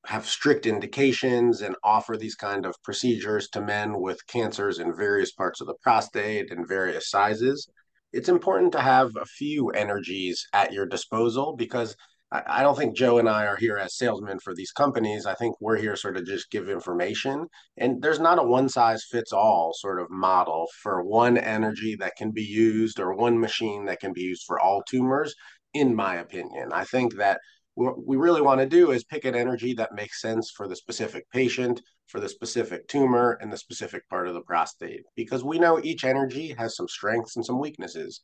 have 0.06 0.26
strict 0.26 0.64
indications 0.66 1.60
and 1.60 1.76
offer 1.84 2.16
these 2.16 2.34
kind 2.34 2.64
of 2.64 2.74
procedures 2.82 3.48
to 3.50 3.60
men 3.60 4.00
with 4.00 4.26
cancers 4.26 4.78
in 4.78 4.96
various 4.96 5.32
parts 5.32 5.60
of 5.60 5.66
the 5.66 5.74
prostate 5.82 6.50
and 6.50 6.66
various 6.66 7.10
sizes 7.10 7.68
it's 8.12 8.28
important 8.28 8.72
to 8.72 8.80
have 8.80 9.10
a 9.16 9.26
few 9.26 9.70
energies 9.70 10.46
at 10.52 10.72
your 10.72 10.86
disposal 10.86 11.54
because 11.56 11.94
I 12.30 12.62
don't 12.62 12.76
think 12.76 12.94
Joe 12.94 13.18
and 13.18 13.28
I 13.28 13.46
are 13.46 13.56
here 13.56 13.78
as 13.78 13.96
salesmen 13.96 14.38
for 14.38 14.54
these 14.54 14.70
companies. 14.70 15.24
I 15.24 15.32
think 15.34 15.56
we're 15.60 15.78
here 15.78 15.96
sort 15.96 16.18
of 16.18 16.26
just 16.26 16.50
give 16.50 16.68
information. 16.68 17.46
And 17.78 18.02
there's 18.02 18.20
not 18.20 18.38
a 18.38 18.42
one 18.42 18.68
size 18.68 19.04
fits 19.10 19.32
all 19.32 19.72
sort 19.74 19.98
of 19.98 20.10
model 20.10 20.66
for 20.82 21.02
one 21.02 21.38
energy 21.38 21.96
that 22.00 22.16
can 22.16 22.30
be 22.30 22.42
used 22.42 23.00
or 23.00 23.14
one 23.14 23.40
machine 23.40 23.86
that 23.86 24.00
can 24.00 24.12
be 24.12 24.20
used 24.20 24.44
for 24.46 24.60
all 24.60 24.82
tumors, 24.82 25.34
in 25.72 25.94
my 25.94 26.16
opinion. 26.16 26.70
I 26.70 26.84
think 26.84 27.16
that 27.16 27.40
what 27.76 28.06
we 28.06 28.16
really 28.16 28.42
want 28.42 28.60
to 28.60 28.66
do 28.66 28.90
is 28.90 29.04
pick 29.04 29.24
an 29.24 29.34
energy 29.34 29.72
that 29.74 29.94
makes 29.94 30.20
sense 30.20 30.50
for 30.50 30.68
the 30.68 30.76
specific 30.76 31.30
patient, 31.30 31.80
for 32.08 32.20
the 32.20 32.28
specific 32.28 32.88
tumor, 32.88 33.38
and 33.40 33.50
the 33.50 33.56
specific 33.56 34.06
part 34.10 34.28
of 34.28 34.34
the 34.34 34.42
prostate. 34.42 35.02
Because 35.16 35.44
we 35.44 35.58
know 35.58 35.80
each 35.82 36.04
energy 36.04 36.54
has 36.58 36.76
some 36.76 36.88
strengths 36.88 37.36
and 37.36 37.46
some 37.46 37.58
weaknesses. 37.58 38.20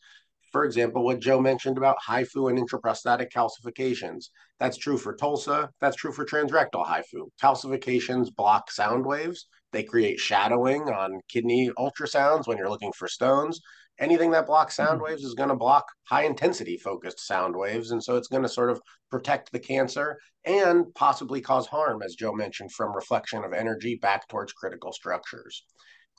For 0.54 0.64
example, 0.64 1.02
what 1.04 1.18
Joe 1.18 1.40
mentioned 1.40 1.78
about 1.78 1.96
HIFU 2.08 2.48
and 2.48 2.56
intraprostatic 2.56 3.32
calcifications. 3.32 4.26
That's 4.60 4.76
true 4.76 4.96
for 4.96 5.16
TULSA. 5.16 5.68
That's 5.80 5.96
true 5.96 6.12
for 6.12 6.24
transrectal 6.24 6.86
HIFU. 6.86 7.28
Calcifications 7.42 8.32
block 8.32 8.70
sound 8.70 9.04
waves. 9.04 9.48
They 9.72 9.82
create 9.82 10.20
shadowing 10.20 10.82
on 10.82 11.20
kidney 11.28 11.72
ultrasounds 11.76 12.46
when 12.46 12.56
you're 12.56 12.70
looking 12.70 12.92
for 12.92 13.08
stones 13.08 13.60
anything 13.98 14.30
that 14.32 14.46
blocks 14.46 14.76
sound 14.76 15.00
mm-hmm. 15.00 15.04
waves 15.04 15.22
is 15.22 15.34
going 15.34 15.48
to 15.48 15.56
block 15.56 15.86
high 16.04 16.24
intensity 16.24 16.76
focused 16.76 17.20
sound 17.20 17.56
waves. 17.56 17.90
And 17.90 18.02
so 18.02 18.16
it's 18.16 18.28
going 18.28 18.42
to 18.42 18.48
sort 18.48 18.70
of 18.70 18.80
protect 19.10 19.52
the 19.52 19.58
cancer 19.58 20.18
and 20.44 20.92
possibly 20.94 21.40
cause 21.40 21.66
harm, 21.66 22.02
as 22.02 22.14
Joe 22.14 22.32
mentioned, 22.32 22.72
from 22.72 22.94
reflection 22.94 23.44
of 23.44 23.52
energy 23.52 23.96
back 23.96 24.28
towards 24.28 24.52
critical 24.52 24.92
structures. 24.92 25.64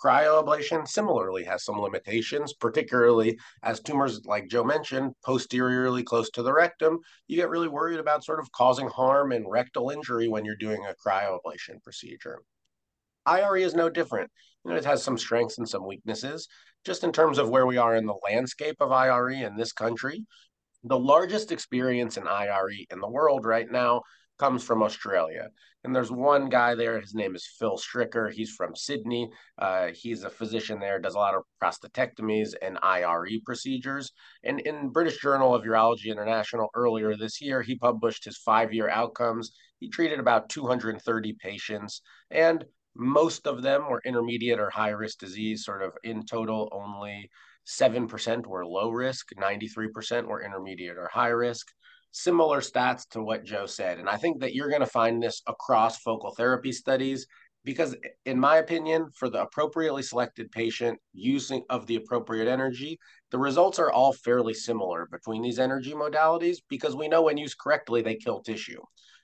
Cryoablation 0.03 0.87
similarly 0.87 1.43
has 1.45 1.63
some 1.63 1.79
limitations, 1.79 2.53
particularly 2.53 3.39
as 3.63 3.79
tumors, 3.79 4.25
like 4.25 4.49
Joe 4.49 4.63
mentioned, 4.63 5.13
posteriorly 5.23 6.03
close 6.03 6.29
to 6.31 6.43
the 6.43 6.53
rectum. 6.53 6.99
You 7.27 7.37
get 7.37 7.49
really 7.49 7.69
worried 7.69 7.99
about 7.99 8.23
sort 8.23 8.39
of 8.39 8.51
causing 8.51 8.89
harm 8.89 9.31
and 9.31 9.49
rectal 9.49 9.89
injury 9.89 10.27
when 10.27 10.45
you're 10.45 10.55
doing 10.55 10.85
a 10.85 10.95
cryoablation 11.07 11.81
procedure. 11.83 12.41
IRE 13.25 13.57
is 13.57 13.73
no 13.73 13.89
different. 13.89 14.29
You 14.63 14.71
know, 14.71 14.77
it 14.77 14.85
has 14.85 15.03
some 15.03 15.17
strengths 15.17 15.57
and 15.57 15.67
some 15.67 15.87
weaknesses 15.87 16.47
just 16.85 17.03
in 17.03 17.11
terms 17.11 17.39
of 17.39 17.49
where 17.49 17.65
we 17.65 17.77
are 17.77 17.95
in 17.95 18.05
the 18.05 18.19
landscape 18.23 18.75
of 18.79 18.91
IRE 18.91 19.31
in 19.31 19.57
this 19.57 19.73
country, 19.73 20.23
the 20.83 20.99
largest 20.99 21.51
experience 21.51 22.15
in 22.17 22.27
IRE 22.27 22.85
in 22.91 22.99
the 22.99 23.09
world 23.09 23.43
right 23.43 23.69
now 23.69 24.03
comes 24.37 24.63
from 24.63 24.83
Australia. 24.83 25.49
And 25.83 25.95
there's 25.95 26.11
one 26.11 26.49
guy 26.49 26.73
there, 26.73 26.99
his 26.99 27.13
name 27.13 27.35
is 27.35 27.47
Phil 27.59 27.77
Stricker. 27.77 28.31
He's 28.31 28.49
from 28.49 28.75
Sydney. 28.75 29.29
Uh, 29.59 29.89
he's 29.93 30.23
a 30.23 30.29
physician 30.29 30.79
there, 30.79 30.99
does 30.99 31.13
a 31.13 31.19
lot 31.19 31.35
of 31.35 31.43
prostatectomies 31.61 32.53
and 32.61 32.79
IRE 32.81 33.39
procedures. 33.45 34.11
And 34.43 34.59
in 34.61 34.89
British 34.89 35.21
Journal 35.21 35.53
of 35.53 35.63
Urology 35.63 36.07
International 36.11 36.69
earlier 36.73 37.15
this 37.15 37.39
year, 37.39 37.61
he 37.61 37.75
published 37.75 38.25
his 38.25 38.37
five 38.39 38.73
year 38.73 38.89
outcomes. 38.89 39.51
He 39.79 39.89
treated 39.89 40.19
about 40.19 40.49
230 40.49 41.33
patients. 41.33 42.01
And 42.31 42.65
most 42.95 43.45
of 43.45 43.61
them 43.61 43.87
were 43.89 44.01
intermediate 44.05 44.59
or 44.59 44.69
high 44.69 44.89
risk 44.89 45.19
disease, 45.19 45.65
sort 45.65 45.83
of 45.83 45.93
in 46.03 46.25
total, 46.25 46.69
only 46.71 47.29
7% 47.67 48.45
were 48.47 48.65
low 48.65 48.89
risk, 48.89 49.29
93% 49.37 50.25
were 50.25 50.43
intermediate 50.43 50.97
or 50.97 51.09
high 51.13 51.29
risk. 51.29 51.67
Similar 52.17 52.61
stats 52.61 53.09
to 53.09 53.21
what 53.21 53.43
Joe 53.43 53.65
said. 53.65 53.99
And 53.99 54.07
I 54.07 54.15
think 54.15 54.39
that 54.39 54.55
you're 54.55 54.69
going 54.69 54.79
to 54.79 54.87
find 54.87 55.21
this 55.21 55.41
across 55.47 55.97
focal 55.97 56.31
therapy 56.31 56.71
studies 56.71 57.27
because, 57.65 57.93
in 58.23 58.39
my 58.39 58.55
opinion, 58.55 59.09
for 59.13 59.29
the 59.29 59.41
appropriately 59.41 60.01
selected 60.01 60.49
patient 60.49 60.97
using 61.11 61.63
of 61.69 61.85
the 61.87 61.97
appropriate 61.97 62.47
energy, 62.47 62.97
the 63.31 63.37
results 63.37 63.79
are 63.79 63.91
all 63.91 64.13
fairly 64.13 64.53
similar 64.53 65.09
between 65.11 65.41
these 65.41 65.59
energy 65.59 65.91
modalities 65.91 66.59
because 66.69 66.95
we 66.95 67.09
know 67.09 67.23
when 67.23 67.35
used 67.35 67.57
correctly, 67.57 68.01
they 68.01 68.15
kill 68.15 68.39
tissue. 68.39 68.79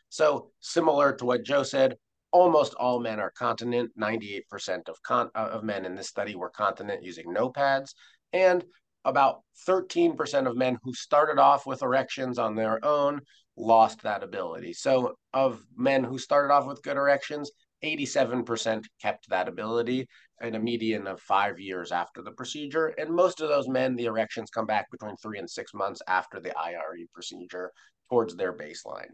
So, 0.10 0.52
similar 0.60 1.14
to 1.14 1.24
what 1.24 1.46
Joe 1.46 1.64
said, 1.64 1.96
almost 2.34 2.74
all 2.74 3.00
men 3.00 3.22
are 3.22 3.32
continent. 3.32 3.92
98% 3.98 4.90
of, 4.90 5.02
con- 5.02 5.32
uh, 5.34 5.48
of 5.54 5.64
men 5.64 5.86
in 5.86 5.96
this 5.96 6.10
study 6.10 6.36
were 6.36 6.50
continent 6.50 7.04
using 7.04 7.32
no 7.32 7.50
pads. 7.50 7.96
And 8.34 8.66
about 9.06 9.42
13% 9.68 10.48
of 10.48 10.58
men 10.58 10.78
who 10.84 10.94
started 10.94 11.40
off 11.40 11.66
with 11.66 11.82
erections 11.82 12.38
on 12.38 12.56
their 12.56 12.84
own 12.86 13.22
lost 13.58 14.02
that 14.04 14.24
ability. 14.24 14.74
So, 14.74 15.16
of 15.34 15.62
men 15.76 16.04
who 16.04 16.18
started 16.18 16.54
off 16.54 16.68
with 16.68 16.82
good 16.84 16.98
erections, 16.98 17.52
87% 17.84 18.86
kept 19.02 19.30
that 19.30 19.48
ability 19.48 20.08
in 20.42 20.56
a 20.56 20.60
median 20.60 21.08
of 21.08 21.20
five 21.20 21.60
years 21.60 21.92
after 21.92 22.22
the 22.22 22.32
procedure. 22.32 22.88
And 22.98 23.14
most 23.14 23.42
of 23.42 23.50
those 23.50 23.68
men, 23.68 23.96
the 23.96 24.06
erections 24.06 24.50
come 24.50 24.66
back 24.66 24.90
between 24.92 25.16
three 25.18 25.40
and 25.40 25.50
six 25.50 25.74
months 25.74 26.02
after 26.08 26.40
the 26.40 26.58
IRE 26.58 27.06
procedure 27.14 27.72
towards 28.10 28.36
their 28.36 28.54
baseline. 28.54 29.10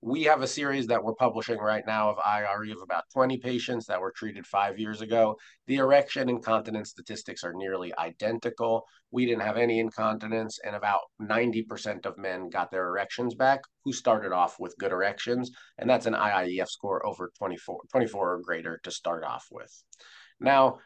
We 0.00 0.22
have 0.24 0.42
a 0.42 0.46
series 0.46 0.86
that 0.86 1.02
we're 1.02 1.14
publishing 1.14 1.58
right 1.58 1.82
now 1.86 2.08
of 2.08 2.18
IRE 2.24 2.70
of 2.70 2.82
about 2.82 3.04
20 3.12 3.38
patients 3.38 3.86
that 3.86 4.00
were 4.00 4.12
treated 4.12 4.46
five 4.46 4.78
years 4.78 5.00
ago. 5.00 5.36
The 5.66 5.76
erection 5.76 6.28
incontinence 6.28 6.90
statistics 6.90 7.42
are 7.42 7.52
nearly 7.52 7.92
identical. 7.98 8.84
We 9.10 9.26
didn't 9.26 9.42
have 9.42 9.56
any 9.56 9.80
incontinence, 9.80 10.60
and 10.64 10.76
about 10.76 11.00
90% 11.20 12.06
of 12.06 12.16
men 12.16 12.48
got 12.48 12.70
their 12.70 12.86
erections 12.86 13.34
back 13.34 13.60
who 13.84 13.92
started 13.92 14.32
off 14.32 14.60
with 14.60 14.78
good 14.78 14.92
erections, 14.92 15.50
and 15.78 15.90
that's 15.90 16.06
an 16.06 16.14
IIEF 16.14 16.68
score 16.68 17.04
over 17.04 17.32
24, 17.36 17.80
24 17.90 18.32
or 18.34 18.40
greater 18.40 18.80
to 18.84 18.90
start 18.92 19.24
off 19.24 19.46
with. 19.50 19.82
Now, 20.38 20.78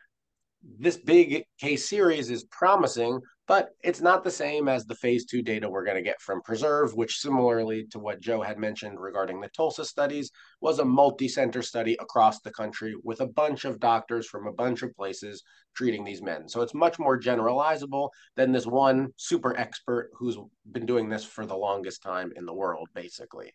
this 0.78 0.96
big 0.96 1.44
case 1.60 1.88
series 1.88 2.30
is 2.30 2.44
promising, 2.44 3.20
but 3.52 3.68
it's 3.84 4.00
not 4.00 4.24
the 4.24 4.30
same 4.30 4.66
as 4.66 4.86
the 4.86 4.94
phase 4.94 5.26
two 5.26 5.42
data 5.42 5.68
we're 5.68 5.84
going 5.84 5.98
to 5.98 6.02
get 6.02 6.18
from 6.22 6.40
Preserve, 6.40 6.94
which 6.94 7.18
similarly 7.18 7.84
to 7.90 7.98
what 7.98 8.18
Joe 8.18 8.40
had 8.40 8.56
mentioned 8.56 8.98
regarding 8.98 9.42
the 9.42 9.48
Tulsa 9.48 9.84
studies, 9.84 10.30
was 10.62 10.78
a 10.78 10.86
multi-center 10.86 11.60
study 11.60 11.94
across 12.00 12.40
the 12.40 12.50
country 12.50 12.94
with 13.04 13.20
a 13.20 13.26
bunch 13.26 13.66
of 13.66 13.78
doctors 13.78 14.26
from 14.26 14.46
a 14.46 14.54
bunch 14.54 14.80
of 14.80 14.94
places 14.94 15.42
treating 15.76 16.02
these 16.02 16.22
men. 16.22 16.48
So 16.48 16.62
it's 16.62 16.72
much 16.72 16.98
more 16.98 17.20
generalizable 17.20 18.08
than 18.36 18.52
this 18.52 18.66
one 18.66 19.08
super 19.16 19.54
expert 19.58 20.08
who's 20.14 20.38
been 20.70 20.86
doing 20.86 21.10
this 21.10 21.22
for 21.22 21.44
the 21.44 21.54
longest 21.54 22.02
time 22.02 22.32
in 22.36 22.46
the 22.46 22.54
world, 22.54 22.88
basically. 22.94 23.52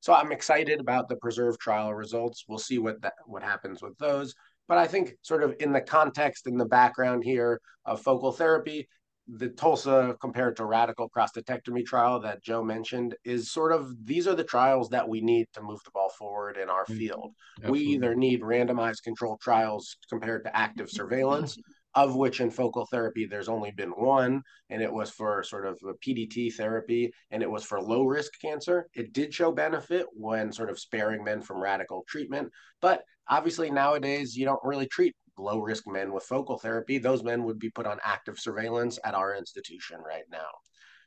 So 0.00 0.12
I'm 0.12 0.32
excited 0.32 0.80
about 0.80 1.08
the 1.08 1.16
Preserve 1.16 1.58
trial 1.58 1.94
results. 1.94 2.44
We'll 2.46 2.58
see 2.58 2.76
what 2.76 3.00
that, 3.00 3.14
what 3.24 3.42
happens 3.42 3.80
with 3.80 3.96
those. 3.96 4.34
But 4.68 4.76
I 4.76 4.86
think, 4.86 5.14
sort 5.22 5.42
of 5.42 5.54
in 5.60 5.72
the 5.72 5.80
context, 5.80 6.46
in 6.46 6.58
the 6.58 6.66
background 6.66 7.24
here 7.24 7.60
of 7.86 8.02
focal 8.02 8.32
therapy, 8.32 8.86
the 9.36 9.48
Tulsa 9.48 10.16
compared 10.20 10.56
to 10.56 10.64
radical 10.64 11.08
prostatectomy 11.08 11.84
trial 11.84 12.20
that 12.20 12.42
Joe 12.42 12.62
mentioned 12.62 13.14
is 13.24 13.52
sort 13.52 13.72
of 13.72 13.94
these 14.04 14.26
are 14.26 14.34
the 14.34 14.44
trials 14.44 14.88
that 14.90 15.08
we 15.08 15.20
need 15.20 15.46
to 15.54 15.62
move 15.62 15.80
the 15.84 15.90
ball 15.92 16.10
forward 16.18 16.56
in 16.56 16.68
our 16.68 16.84
mm-hmm. 16.84 16.98
field. 16.98 17.32
Absolutely. 17.58 17.86
We 17.86 17.92
either 17.94 18.14
need 18.14 18.42
randomized 18.42 19.02
controlled 19.04 19.40
trials 19.40 19.96
compared 20.08 20.44
to 20.44 20.56
active 20.56 20.90
surveillance, 20.90 21.56
of 21.94 22.16
which 22.16 22.40
in 22.40 22.50
focal 22.50 22.86
therapy 22.86 23.26
there's 23.26 23.48
only 23.48 23.70
been 23.70 23.90
one, 23.90 24.42
and 24.68 24.82
it 24.82 24.92
was 24.92 25.10
for 25.10 25.42
sort 25.42 25.66
of 25.66 25.78
a 25.88 25.94
PDT 25.94 26.54
therapy, 26.54 27.12
and 27.30 27.42
it 27.42 27.50
was 27.50 27.64
for 27.64 27.80
low 27.80 28.04
risk 28.04 28.32
cancer. 28.40 28.88
It 28.94 29.12
did 29.12 29.32
show 29.32 29.52
benefit 29.52 30.06
when 30.12 30.52
sort 30.52 30.70
of 30.70 30.78
sparing 30.78 31.22
men 31.22 31.40
from 31.40 31.62
radical 31.62 32.04
treatment, 32.08 32.50
but 32.80 33.02
obviously 33.28 33.70
nowadays 33.70 34.36
you 34.36 34.44
don't 34.44 34.60
really 34.64 34.86
treat 34.86 35.14
low 35.40 35.58
risk 35.58 35.84
men 35.86 36.12
with 36.12 36.24
focal 36.24 36.58
therapy. 36.58 36.98
Those 36.98 37.22
men 37.22 37.44
would 37.44 37.58
be 37.58 37.70
put 37.70 37.86
on 37.86 37.98
active 38.04 38.38
surveillance 38.38 38.98
at 39.04 39.14
our 39.14 39.34
institution 39.34 39.98
right 40.06 40.24
now. 40.30 40.48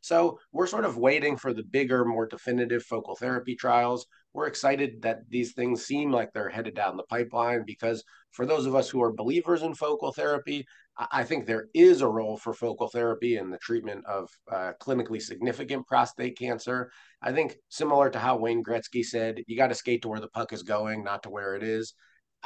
So 0.01 0.37
we're 0.51 0.67
sort 0.67 0.83
of 0.83 0.97
waiting 0.97 1.37
for 1.37 1.53
the 1.53 1.63
bigger, 1.63 2.03
more 2.03 2.27
definitive 2.27 2.83
focal 2.83 3.15
therapy 3.15 3.55
trials. 3.55 4.05
We're 4.33 4.47
excited 4.47 5.01
that 5.03 5.29
these 5.29 5.53
things 5.53 5.85
seem 5.85 6.11
like 6.11 6.33
they're 6.33 6.49
headed 6.49 6.75
down 6.75 6.97
the 6.97 7.03
pipeline 7.03 7.63
because 7.65 8.03
for 8.31 8.45
those 8.45 8.65
of 8.65 8.75
us 8.75 8.89
who 8.89 9.01
are 9.01 9.13
believers 9.13 9.61
in 9.61 9.73
focal 9.73 10.11
therapy, 10.11 10.65
I 11.11 11.23
think 11.23 11.45
there 11.45 11.67
is 11.73 12.01
a 12.01 12.07
role 12.07 12.35
for 12.35 12.53
focal 12.53 12.89
therapy 12.89 13.37
in 13.37 13.49
the 13.49 13.57
treatment 13.59 14.05
of 14.05 14.29
uh, 14.51 14.73
clinically 14.81 15.21
significant 15.21 15.87
prostate 15.87 16.37
cancer. 16.37 16.91
I 17.21 17.31
think 17.31 17.55
similar 17.69 18.09
to 18.09 18.19
how 18.19 18.37
Wayne 18.37 18.63
Gretzky 18.63 19.05
said, 19.05 19.41
you 19.47 19.55
got 19.55 19.67
to 19.67 19.75
skate 19.75 20.01
to 20.01 20.09
where 20.09 20.19
the 20.19 20.27
puck 20.27 20.51
is 20.51 20.63
going, 20.63 21.03
not 21.03 21.23
to 21.23 21.29
where 21.29 21.55
it 21.55 21.63
is. 21.63 21.93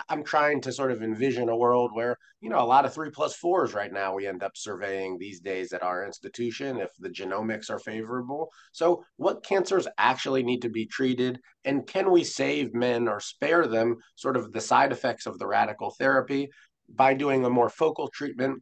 I'm 0.09 0.23
trying 0.23 0.61
to 0.61 0.71
sort 0.71 0.91
of 0.91 1.01
envision 1.01 1.49
a 1.49 1.57
world 1.57 1.91
where, 1.93 2.17
you 2.41 2.49
know, 2.49 2.59
a 2.59 2.65
lot 2.65 2.85
of 2.85 2.93
three 2.93 3.09
plus 3.09 3.35
fours 3.35 3.73
right 3.73 3.91
now 3.91 4.13
we 4.13 4.27
end 4.27 4.43
up 4.43 4.55
surveying 4.55 5.17
these 5.17 5.39
days 5.39 5.73
at 5.73 5.83
our 5.83 6.05
institution 6.05 6.77
if 6.77 6.91
the 6.99 7.09
genomics 7.09 7.69
are 7.69 7.79
favorable. 7.79 8.51
So, 8.71 9.03
what 9.17 9.43
cancers 9.43 9.87
actually 9.97 10.43
need 10.43 10.61
to 10.61 10.69
be 10.69 10.85
treated? 10.85 11.39
And 11.65 11.87
can 11.87 12.11
we 12.11 12.23
save 12.23 12.73
men 12.73 13.07
or 13.07 13.19
spare 13.19 13.65
them 13.65 13.97
sort 14.15 14.37
of 14.37 14.51
the 14.51 14.61
side 14.61 14.91
effects 14.91 15.25
of 15.25 15.39
the 15.39 15.47
radical 15.47 15.91
therapy 15.91 16.49
by 16.89 17.13
doing 17.13 17.43
a 17.43 17.49
more 17.49 17.69
focal 17.69 18.07
treatment 18.09 18.61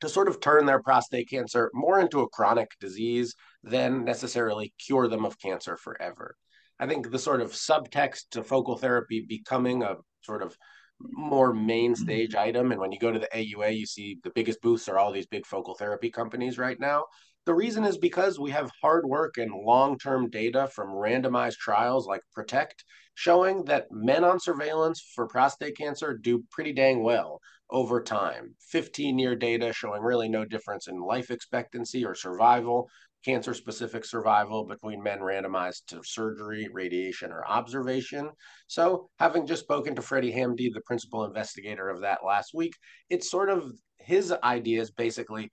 to 0.00 0.08
sort 0.08 0.28
of 0.28 0.40
turn 0.40 0.66
their 0.66 0.82
prostate 0.82 1.28
cancer 1.28 1.70
more 1.74 2.00
into 2.00 2.20
a 2.20 2.28
chronic 2.28 2.70
disease 2.80 3.34
than 3.62 4.04
necessarily 4.04 4.72
cure 4.78 5.08
them 5.08 5.24
of 5.24 5.38
cancer 5.38 5.76
forever? 5.76 6.36
I 6.78 6.86
think 6.86 7.10
the 7.10 7.18
sort 7.18 7.42
of 7.42 7.52
subtext 7.52 8.30
to 8.30 8.42
focal 8.42 8.78
therapy 8.78 9.26
becoming 9.28 9.82
a 9.82 9.96
sort 10.22 10.42
of 10.42 10.56
more 11.00 11.52
main 11.52 11.94
mm-hmm. 11.94 12.02
stage 12.02 12.34
item. 12.34 12.72
And 12.72 12.80
when 12.80 12.92
you 12.92 12.98
go 12.98 13.12
to 13.12 13.18
the 13.18 13.28
AUA, 13.34 13.76
you 13.76 13.86
see 13.86 14.18
the 14.22 14.32
biggest 14.34 14.60
booths 14.60 14.88
are 14.88 14.98
all 14.98 15.12
these 15.12 15.26
big 15.26 15.46
focal 15.46 15.74
therapy 15.74 16.10
companies 16.10 16.58
right 16.58 16.78
now. 16.78 17.04
The 17.46 17.54
reason 17.54 17.84
is 17.84 17.96
because 17.96 18.38
we 18.38 18.50
have 18.50 18.70
hard 18.82 19.06
work 19.06 19.38
and 19.38 19.50
long 19.52 19.98
term 19.98 20.28
data 20.28 20.68
from 20.74 20.88
randomized 20.88 21.56
trials 21.56 22.06
like 22.06 22.20
PROTECT 22.32 22.84
showing 23.14 23.64
that 23.64 23.90
men 23.90 24.24
on 24.24 24.38
surveillance 24.38 25.00
for 25.14 25.26
prostate 25.26 25.76
cancer 25.76 26.16
do 26.16 26.44
pretty 26.50 26.72
dang 26.72 27.02
well 27.02 27.40
over 27.70 28.02
time. 28.02 28.54
15 28.68 29.18
year 29.18 29.34
data 29.34 29.72
showing 29.72 30.02
really 30.02 30.28
no 30.28 30.44
difference 30.44 30.86
in 30.86 31.00
life 31.00 31.30
expectancy 31.30 32.04
or 32.04 32.14
survival 32.14 32.88
cancer 33.24 33.54
specific 33.54 34.04
survival 34.04 34.64
between 34.64 35.02
men 35.02 35.20
randomized 35.20 35.86
to 35.88 36.00
surgery, 36.02 36.68
radiation, 36.72 37.30
or 37.32 37.46
observation. 37.46 38.30
So, 38.66 39.10
having 39.18 39.46
just 39.46 39.62
spoken 39.62 39.94
to 39.94 40.02
Freddie 40.02 40.32
Hamdy, 40.32 40.72
the 40.72 40.82
principal 40.86 41.24
investigator 41.24 41.88
of 41.88 42.00
that 42.02 42.24
last 42.24 42.52
week, 42.54 42.74
it's 43.08 43.30
sort 43.30 43.50
of 43.50 43.72
his 43.98 44.32
ideas 44.42 44.90
basically 44.90 45.50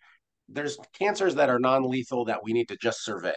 there's 0.50 0.78
cancers 0.98 1.36
that 1.36 1.50
are 1.50 1.60
non 1.60 1.90
lethal 1.90 2.26
that 2.26 2.44
we 2.44 2.54
need 2.54 2.68
to 2.70 2.78
just 2.78 3.04
survey. 3.04 3.36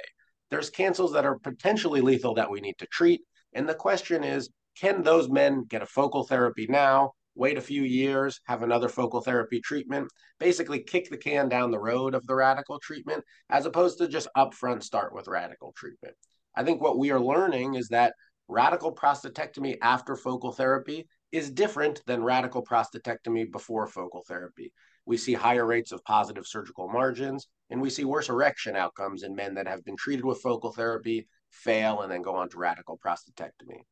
There's 0.51 0.71
cancers 0.71 1.13
that 1.13 1.25
are 1.25 1.39
potentially 1.39 2.01
lethal 2.01 2.35
that 2.35 2.51
we 2.51 2.61
need 2.61 2.77
to 2.79 2.87
treat. 2.87 3.21
And 3.53 3.69
the 3.69 3.75
question 3.75 4.25
is 4.25 4.51
can 4.77 5.03
those 5.03 5.29
men 5.29 5.65
get 5.69 5.83
a 5.83 5.87
focal 5.87 6.25
therapy 6.25 6.67
now? 6.69 7.13
Wait 7.35 7.57
a 7.57 7.63
few 7.63 7.83
years, 7.83 8.41
have 8.45 8.63
another 8.63 8.89
focal 8.89 9.21
therapy 9.21 9.61
treatment, 9.61 10.09
basically 10.39 10.83
kick 10.83 11.09
the 11.11 11.17
can 11.17 11.49
down 11.49 11.71
the 11.71 11.79
road 11.79 12.15
of 12.15 12.27
the 12.27 12.35
radical 12.35 12.79
treatment, 12.81 13.25
as 13.49 13.67
opposed 13.67 13.99
to 13.99 14.09
just 14.09 14.29
upfront 14.37 14.83
start 14.83 15.15
with 15.15 15.29
radical 15.29 15.73
treatment. 15.77 16.15
I 16.55 16.65
think 16.65 16.81
what 16.81 16.99
we 16.99 17.11
are 17.11 17.21
learning 17.21 17.75
is 17.75 17.89
that 17.89 18.15
radical 18.49 18.95
prostatectomy 18.95 19.77
after 19.81 20.17
focal 20.17 20.53
therapy 20.53 21.07
is 21.33 21.51
different 21.51 22.03
than 22.07 22.25
radical 22.25 22.65
prostatectomy 22.65 23.51
before 23.51 23.87
focal 23.87 24.25
therapy. 24.27 24.73
We 25.07 25.17
see 25.17 25.33
higher 25.33 25.65
rates 25.65 25.93
of 25.93 26.05
positive 26.05 26.47
surgical 26.47 26.89
margins, 26.89 27.47
and 27.71 27.81
we 27.81 27.91
see 27.91 28.05
worse 28.05 28.29
erection 28.29 28.77
outcomes 28.77 29.23
in 29.23 29.35
men 29.35 29.55
that 29.55 29.69
have 29.69 29.85
been 29.85 29.97
treated 29.97 30.25
with 30.25 30.41
focal 30.43 30.73
therapy, 30.73 31.29
fail, 31.51 32.03
and 32.03 32.11
then 32.11 32.23
go 32.23 32.35
on 32.35 32.49
to 32.51 32.59
radical 32.59 32.99
prostatectomy. 32.99 33.83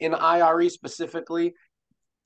In 0.00 0.14
IRE 0.14 0.68
specifically, 0.68 1.54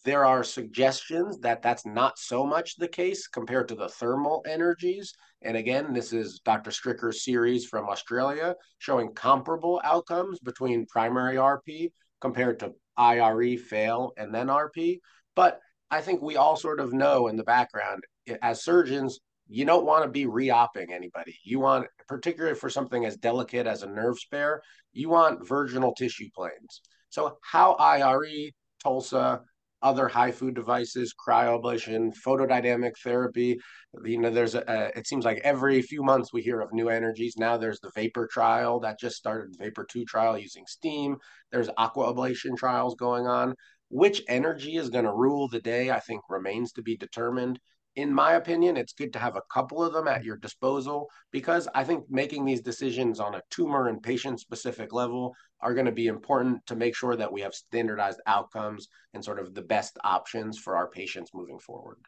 there 0.05 0.25
are 0.25 0.43
suggestions 0.43 1.39
that 1.41 1.63
that's 1.63 1.85
not 1.85 2.19
so 2.19 2.47
much 2.47 2.77
the 2.77 2.89
case 2.89 3.27
compared 3.27 3.69
to 3.69 3.75
the 3.75 3.89
thermal 3.89 4.43
energies. 4.47 5.13
And 5.43 5.57
again, 5.57 5.93
this 5.93 6.13
is 6.13 6.41
Dr. 6.45 6.71
Stricker's 6.71 7.25
series 7.25 7.67
from 7.67 7.89
Australia 7.89 8.55
showing 8.79 9.13
comparable 9.13 9.81
outcomes 9.85 10.39
between 10.41 10.87
primary 10.87 11.37
RP 11.37 11.93
compared 12.21 12.61
to 12.61 12.73
IRE 12.97 13.57
fail 13.57 14.13
and 14.17 14.35
then 14.35 14.47
RP. 14.47 15.01
But 15.37 15.61
I 15.91 16.01
think 16.01 16.23
we 16.23 16.37
all 16.37 16.57
sort 16.57 16.81
of 16.81 16.93
know 16.93 17.29
in 17.29 17.37
the 17.37 17.45
background 17.45 18.05
as 18.43 18.63
surgeons, 18.63 19.21
you 19.49 19.65
don't 19.65 19.85
want 19.85 20.05
to 20.05 20.11
be 20.11 20.27
re-opping 20.27 20.91
anybody. 20.93 21.37
You 21.45 21.59
want, 21.59 21.87
particularly 22.07 22.55
for 22.55 22.71
something 22.71 23.05
as 23.05 23.17
delicate 23.17 23.67
as 23.67 23.83
a 23.83 23.89
nerve 23.89 24.19
spare, 24.19 24.63
you 24.93 25.09
want 25.09 25.47
virginal 25.47 25.93
tissue 25.95 26.29
planes. 26.35 26.81
So 27.09 27.39
how 27.43 27.73
IRE, 27.73 28.53
TULSA, 28.85 29.41
other 29.83 30.09
HIFU 30.09 30.55
devices, 30.55 31.15
cryoablation, 31.15 32.13
photodynamic 32.27 32.93
therapy. 33.03 33.59
You 34.05 34.19
know, 34.19 34.31
there's 34.31 34.55
a, 34.55 34.91
it 34.97 35.07
seems 35.07 35.25
like 35.25 35.41
every 35.43 35.81
few 35.83 36.03
months 36.03 36.33
we 36.33 36.43
hear 36.43 36.61
of 36.61 36.73
new 36.73 36.89
energies. 36.89 37.37
Now 37.37 37.57
there's 37.57 37.81
the 37.81 37.91
vapor 37.95 38.29
trial 38.31 38.81
that 38.81 39.01
just 39.01 39.17
started, 39.17 39.57
vapor 39.59 39.87
two 39.91 40.05
trial 40.05 40.39
using 40.39 40.65
steam. 40.67 41.17
There's 41.51 41.71
aqua 41.77 42.13
ablation 42.13 42.57
trials 42.57 42.95
going 42.95 43.27
on. 43.27 43.55
Which 43.89 44.23
energy 44.29 44.77
is 44.77 44.89
going 44.89 45.05
to 45.05 45.13
rule 45.13 45.49
the 45.49 45.61
day, 45.61 45.91
I 45.91 45.99
think, 45.99 46.23
remains 46.29 46.73
to 46.73 46.83
be 46.83 46.97
determined 46.97 47.59
in 47.97 48.15
my 48.15 48.35
opinion, 48.35 48.77
it's 48.77 48.93
good 48.93 49.13
to 49.13 49.19
have 49.19 49.37
a 49.37 49.43
couple 49.53 49.83
of 49.83 49.93
them 49.93 50.07
at 50.07 50.25
your 50.25 50.37
disposal 50.37 51.09
because 51.33 51.69
I 51.75 51.85
think 51.85 52.05
making 52.09 52.45
these 52.45 52.61
decisions 52.61 53.19
on 53.19 53.35
a 53.35 53.43
tumor 53.51 53.89
and 53.89 54.03
patient 54.03 54.41
specific 54.41 54.93
level 54.93 55.35
are 55.61 55.75
going 55.75 55.87
to 55.87 55.93
be 55.93 56.07
important 56.07 56.65
to 56.67 56.77
make 56.77 56.95
sure 56.95 57.17
that 57.17 57.33
we 57.33 57.41
have 57.41 57.55
standardized 57.55 58.21
outcomes 58.27 58.89
and 59.13 59.25
sort 59.25 59.41
of 59.41 59.55
the 59.55 59.63
best 59.63 59.99
options 60.05 60.59
for 60.59 60.77
our 60.77 60.89
patients 60.89 61.31
moving 61.35 61.59
forward. 61.59 61.99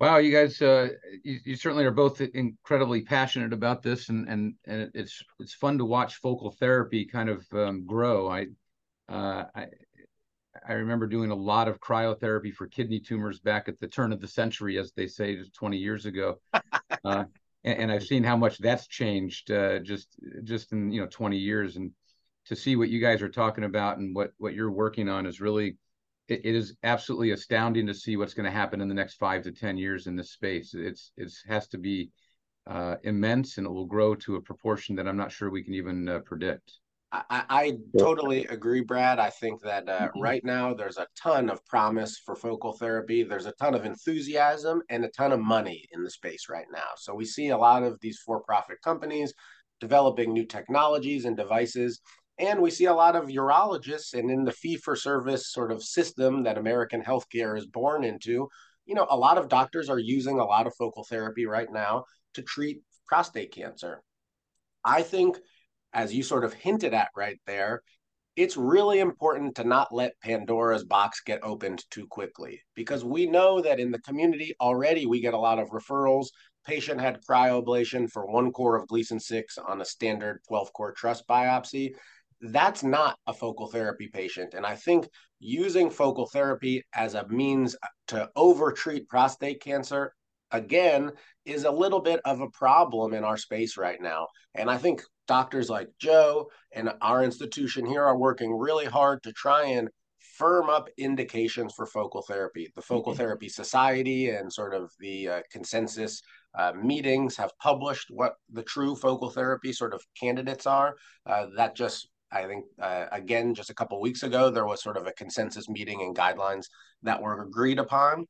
Wow, 0.00 0.18
you 0.18 0.32
guys, 0.32 0.62
uh, 0.62 0.90
you, 1.24 1.38
you, 1.44 1.56
certainly 1.56 1.84
are 1.84 1.90
both 1.90 2.20
incredibly 2.20 3.02
passionate 3.02 3.52
about 3.52 3.82
this, 3.82 4.10
and 4.10 4.28
and 4.28 4.54
and 4.64 4.92
it's 4.94 5.20
it's 5.40 5.54
fun 5.54 5.76
to 5.78 5.84
watch 5.84 6.14
focal 6.16 6.52
therapy 6.52 7.04
kind 7.04 7.28
of 7.28 7.44
um, 7.52 7.84
grow. 7.84 8.30
I, 8.30 8.46
uh, 9.08 9.46
I 9.56 9.66
I 10.68 10.74
remember 10.74 11.06
doing 11.06 11.30
a 11.30 11.34
lot 11.34 11.66
of 11.66 11.80
cryotherapy 11.80 12.52
for 12.52 12.66
kidney 12.66 13.00
tumors 13.00 13.40
back 13.40 13.68
at 13.68 13.80
the 13.80 13.88
turn 13.88 14.12
of 14.12 14.20
the 14.20 14.28
century, 14.28 14.78
as 14.78 14.92
they 14.92 15.06
say, 15.06 15.34
just 15.34 15.54
20 15.54 15.78
years 15.78 16.04
ago. 16.04 16.38
uh, 16.52 17.24
and, 17.64 17.78
and, 17.78 17.90
I've 17.90 18.04
seen 18.04 18.22
how 18.22 18.36
much 18.36 18.58
that's 18.58 18.86
changed 18.86 19.50
uh, 19.50 19.78
just 19.78 20.08
just 20.44 20.72
in 20.72 20.92
you 20.92 21.00
know 21.00 21.06
20 21.06 21.38
years. 21.38 21.76
And 21.76 21.92
to 22.46 22.54
see 22.54 22.76
what 22.76 22.90
you 22.90 23.00
guys 23.00 23.22
are 23.22 23.30
talking 23.30 23.64
about 23.64 23.96
and 23.96 24.14
what 24.14 24.32
what 24.36 24.54
you're 24.54 24.70
working 24.70 25.08
on 25.08 25.24
is 25.24 25.40
really 25.40 25.78
it, 26.28 26.42
it 26.44 26.54
is 26.54 26.76
absolutely 26.82 27.30
astounding 27.30 27.86
to 27.86 27.94
see 27.94 28.16
what's 28.16 28.34
going 28.34 28.44
to 28.44 28.52
happen 28.52 28.82
in 28.82 28.88
the 28.88 28.94
next 28.94 29.14
five 29.14 29.42
to 29.44 29.52
ten 29.52 29.78
years 29.78 30.06
in 30.06 30.16
this 30.16 30.32
space. 30.32 30.74
It's 30.74 31.12
it 31.16 31.32
has 31.48 31.66
to 31.68 31.78
be 31.78 32.10
uh, 32.66 32.96
immense, 33.04 33.56
and 33.56 33.66
it 33.66 33.70
will 33.70 33.86
grow 33.86 34.14
to 34.14 34.36
a 34.36 34.42
proportion 34.42 34.96
that 34.96 35.08
I'm 35.08 35.16
not 35.16 35.32
sure 35.32 35.48
we 35.48 35.64
can 35.64 35.74
even 35.74 36.08
uh, 36.08 36.18
predict. 36.20 36.78
I, 37.10 37.44
I 37.48 37.78
totally 37.98 38.44
agree, 38.46 38.82
Brad. 38.82 39.18
I 39.18 39.30
think 39.30 39.62
that 39.62 39.88
uh, 39.88 40.08
mm-hmm. 40.08 40.20
right 40.20 40.44
now 40.44 40.74
there's 40.74 40.98
a 40.98 41.06
ton 41.16 41.48
of 41.48 41.64
promise 41.64 42.18
for 42.18 42.36
focal 42.36 42.72
therapy. 42.72 43.22
There's 43.22 43.46
a 43.46 43.52
ton 43.52 43.74
of 43.74 43.86
enthusiasm 43.86 44.82
and 44.90 45.04
a 45.04 45.08
ton 45.08 45.32
of 45.32 45.40
money 45.40 45.88
in 45.92 46.04
the 46.04 46.10
space 46.10 46.50
right 46.50 46.66
now. 46.70 46.90
So 46.96 47.14
we 47.14 47.24
see 47.24 47.48
a 47.48 47.56
lot 47.56 47.82
of 47.82 47.98
these 48.00 48.18
for 48.18 48.42
profit 48.42 48.82
companies 48.84 49.32
developing 49.80 50.32
new 50.32 50.44
technologies 50.44 51.24
and 51.24 51.36
devices. 51.36 52.00
And 52.38 52.60
we 52.60 52.70
see 52.70 52.84
a 52.84 52.94
lot 52.94 53.16
of 53.16 53.28
urologists, 53.28 54.12
and 54.12 54.30
in 54.30 54.44
the 54.44 54.52
fee 54.52 54.76
for 54.76 54.94
service 54.94 55.50
sort 55.50 55.72
of 55.72 55.82
system 55.82 56.42
that 56.44 56.58
American 56.58 57.02
healthcare 57.02 57.56
is 57.56 57.66
born 57.66 58.04
into, 58.04 58.48
you 58.86 58.94
know, 58.94 59.06
a 59.10 59.16
lot 59.16 59.38
of 59.38 59.48
doctors 59.48 59.88
are 59.88 59.98
using 59.98 60.38
a 60.38 60.44
lot 60.44 60.66
of 60.66 60.74
focal 60.76 61.04
therapy 61.04 61.46
right 61.46 61.72
now 61.72 62.04
to 62.34 62.42
treat 62.42 62.82
prostate 63.06 63.52
cancer. 63.52 64.02
I 64.84 65.02
think, 65.02 65.38
as 65.98 66.14
you 66.14 66.22
sort 66.22 66.44
of 66.44 66.54
hinted 66.54 66.94
at 66.94 67.08
right 67.16 67.40
there, 67.44 67.82
it's 68.36 68.56
really 68.56 69.00
important 69.00 69.56
to 69.56 69.64
not 69.64 69.92
let 69.92 70.20
Pandora's 70.22 70.84
box 70.84 71.20
get 71.26 71.40
opened 71.42 71.84
too 71.90 72.06
quickly 72.06 72.62
because 72.76 73.04
we 73.04 73.26
know 73.26 73.60
that 73.60 73.80
in 73.80 73.90
the 73.90 73.98
community 74.02 74.54
already 74.60 75.06
we 75.06 75.20
get 75.20 75.34
a 75.34 75.38
lot 75.38 75.58
of 75.58 75.70
referrals. 75.70 76.28
Patient 76.64 77.00
had 77.00 77.18
cryoablation 77.28 78.08
for 78.08 78.26
one 78.26 78.52
core 78.52 78.76
of 78.76 78.86
Gleason 78.86 79.18
6 79.18 79.58
on 79.58 79.80
a 79.80 79.84
standard 79.84 80.40
12 80.46 80.72
core 80.72 80.92
TRUS 80.92 81.24
biopsy 81.28 81.94
that's 82.40 82.82
not 82.82 83.18
a 83.26 83.32
focal 83.32 83.66
therapy 83.68 84.08
patient. 84.08 84.54
And 84.54 84.64
I 84.64 84.76
think 84.76 85.08
using 85.40 85.90
focal 85.90 86.26
therapy 86.26 86.84
as 86.94 87.14
a 87.14 87.26
means 87.28 87.76
to 88.08 88.28
overtreat 88.36 89.08
prostate 89.08 89.60
cancer, 89.60 90.14
again, 90.50 91.12
is 91.44 91.64
a 91.64 91.70
little 91.70 92.00
bit 92.00 92.20
of 92.24 92.40
a 92.40 92.50
problem 92.50 93.14
in 93.14 93.24
our 93.24 93.36
space 93.36 93.76
right 93.76 94.00
now. 94.00 94.28
And 94.54 94.70
I 94.70 94.78
think 94.78 95.02
doctors 95.26 95.68
like 95.68 95.88
Joe 95.98 96.50
and 96.72 96.92
our 97.00 97.22
institution 97.22 97.86
here 97.86 98.04
are 98.04 98.18
working 98.18 98.56
really 98.56 98.86
hard 98.86 99.22
to 99.22 99.32
try 99.32 99.64
and 99.64 99.88
firm 100.38 100.70
up 100.70 100.88
indications 100.96 101.74
for 101.74 101.84
focal 101.86 102.22
therapy. 102.22 102.70
The 102.76 102.82
Focal 102.82 103.12
mm-hmm. 103.12 103.18
Therapy 103.18 103.48
Society 103.48 104.30
and 104.30 104.52
sort 104.52 104.72
of 104.72 104.90
the 105.00 105.28
uh, 105.28 105.40
consensus 105.50 106.22
uh, 106.56 106.72
meetings 106.72 107.36
have 107.36 107.50
published 107.60 108.06
what 108.10 108.34
the 108.52 108.62
true 108.62 108.94
focal 108.94 109.30
therapy 109.30 109.72
sort 109.72 109.94
of 109.94 110.02
candidates 110.18 110.66
are. 110.66 110.94
Uh, 111.26 111.46
that 111.56 111.74
just 111.74 112.08
I 112.30 112.44
think, 112.44 112.66
uh, 112.80 113.06
again, 113.10 113.54
just 113.54 113.70
a 113.70 113.74
couple 113.74 114.00
weeks 114.00 114.22
ago, 114.22 114.50
there 114.50 114.66
was 114.66 114.82
sort 114.82 114.96
of 114.96 115.06
a 115.06 115.12
consensus 115.12 115.68
meeting 115.68 116.02
and 116.02 116.16
guidelines 116.16 116.66
that 117.02 117.22
were 117.22 117.42
agreed 117.42 117.78
upon. 117.78 118.26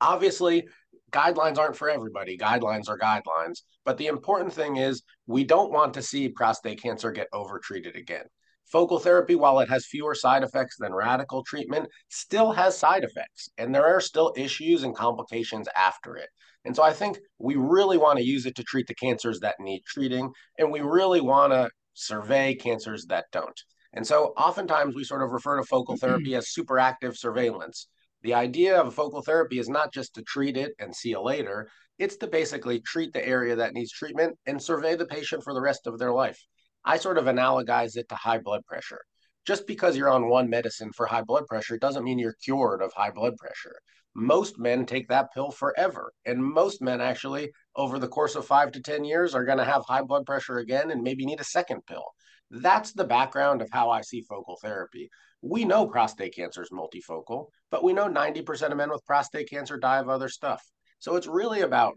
Obviously, 0.00 0.66
guidelines 1.10 1.58
aren't 1.58 1.76
for 1.76 1.90
everybody. 1.90 2.36
Guidelines 2.36 2.88
are 2.88 2.98
guidelines. 2.98 3.62
But 3.84 3.98
the 3.98 4.06
important 4.06 4.52
thing 4.52 4.76
is 4.76 5.02
we 5.26 5.44
don't 5.44 5.72
want 5.72 5.94
to 5.94 6.02
see 6.02 6.28
prostate 6.28 6.82
cancer 6.82 7.10
get 7.10 7.28
overtreated 7.32 7.96
again. 7.96 8.24
Focal 8.70 9.00
therapy, 9.00 9.34
while 9.34 9.58
it 9.58 9.68
has 9.68 9.86
fewer 9.86 10.14
side 10.14 10.44
effects 10.44 10.76
than 10.78 10.94
radical 10.94 11.42
treatment, 11.42 11.88
still 12.08 12.52
has 12.52 12.78
side 12.78 13.02
effects. 13.02 13.48
And 13.58 13.74
there 13.74 13.86
are 13.86 14.00
still 14.00 14.32
issues 14.36 14.84
and 14.84 14.94
complications 14.94 15.66
after 15.76 16.16
it. 16.16 16.28
And 16.64 16.76
so 16.76 16.82
I 16.82 16.92
think 16.92 17.18
we 17.38 17.56
really 17.56 17.98
want 17.98 18.18
to 18.18 18.24
use 18.24 18.46
it 18.46 18.54
to 18.56 18.62
treat 18.62 18.86
the 18.86 18.94
cancers 18.94 19.40
that 19.40 19.56
need 19.58 19.82
treating. 19.86 20.30
And 20.58 20.70
we 20.70 20.80
really 20.80 21.20
want 21.20 21.52
to 21.52 21.70
survey 21.94 22.54
cancers 22.54 23.06
that 23.06 23.24
don't. 23.32 23.60
And 23.92 24.06
so 24.06 24.32
oftentimes 24.36 24.94
we 24.94 25.04
sort 25.04 25.22
of 25.22 25.32
refer 25.32 25.56
to 25.56 25.64
focal 25.64 25.96
therapy 25.96 26.36
as 26.36 26.54
superactive 26.56 27.16
surveillance. 27.16 27.88
The 28.22 28.34
idea 28.34 28.80
of 28.80 28.94
focal 28.94 29.22
therapy 29.22 29.58
is 29.58 29.68
not 29.68 29.92
just 29.92 30.14
to 30.14 30.22
treat 30.22 30.56
it 30.56 30.72
and 30.78 30.94
see 30.94 31.10
you 31.10 31.20
later, 31.20 31.70
it's 31.98 32.16
to 32.16 32.26
basically 32.26 32.80
treat 32.80 33.12
the 33.12 33.26
area 33.26 33.56
that 33.56 33.72
needs 33.72 33.92
treatment 33.92 34.38
and 34.46 34.62
survey 34.62 34.96
the 34.96 35.06
patient 35.06 35.42
for 35.42 35.54
the 35.54 35.60
rest 35.60 35.86
of 35.86 35.98
their 35.98 36.12
life. 36.12 36.38
I 36.84 36.98
sort 36.98 37.18
of 37.18 37.26
analogize 37.26 37.96
it 37.96 38.08
to 38.08 38.14
high 38.14 38.38
blood 38.38 38.64
pressure. 38.66 39.00
Just 39.46 39.66
because 39.66 39.96
you're 39.96 40.10
on 40.10 40.28
one 40.28 40.50
medicine 40.50 40.92
for 40.92 41.06
high 41.06 41.22
blood 41.22 41.46
pressure 41.46 41.78
doesn't 41.78 42.04
mean 42.04 42.18
you're 42.18 42.36
cured 42.44 42.82
of 42.82 42.92
high 42.92 43.10
blood 43.10 43.36
pressure. 43.36 43.80
Most 44.14 44.58
men 44.58 44.86
take 44.86 45.08
that 45.08 45.32
pill 45.32 45.50
forever. 45.50 46.12
And 46.26 46.44
most 46.44 46.82
men 46.82 47.00
actually, 47.00 47.50
over 47.76 47.98
the 47.98 48.08
course 48.08 48.34
of 48.34 48.46
five 48.46 48.72
to 48.72 48.82
10 48.82 49.04
years, 49.04 49.34
are 49.34 49.44
going 49.44 49.58
to 49.58 49.64
have 49.64 49.84
high 49.86 50.02
blood 50.02 50.26
pressure 50.26 50.58
again 50.58 50.90
and 50.90 51.02
maybe 51.02 51.24
need 51.24 51.40
a 51.40 51.44
second 51.44 51.86
pill. 51.86 52.04
That's 52.50 52.92
the 52.92 53.04
background 53.04 53.62
of 53.62 53.70
how 53.70 53.90
I 53.90 54.00
see 54.00 54.22
focal 54.22 54.58
therapy. 54.60 55.10
We 55.42 55.64
know 55.64 55.86
prostate 55.86 56.34
cancer 56.34 56.62
is 56.62 56.70
multifocal, 56.70 57.46
but 57.70 57.84
we 57.84 57.92
know 57.92 58.08
90% 58.08 58.70
of 58.70 58.76
men 58.76 58.90
with 58.90 59.06
prostate 59.06 59.48
cancer 59.48 59.78
die 59.78 59.98
of 59.98 60.08
other 60.08 60.28
stuff. 60.28 60.62
So 60.98 61.16
it's 61.16 61.26
really 61.26 61.62
about 61.62 61.94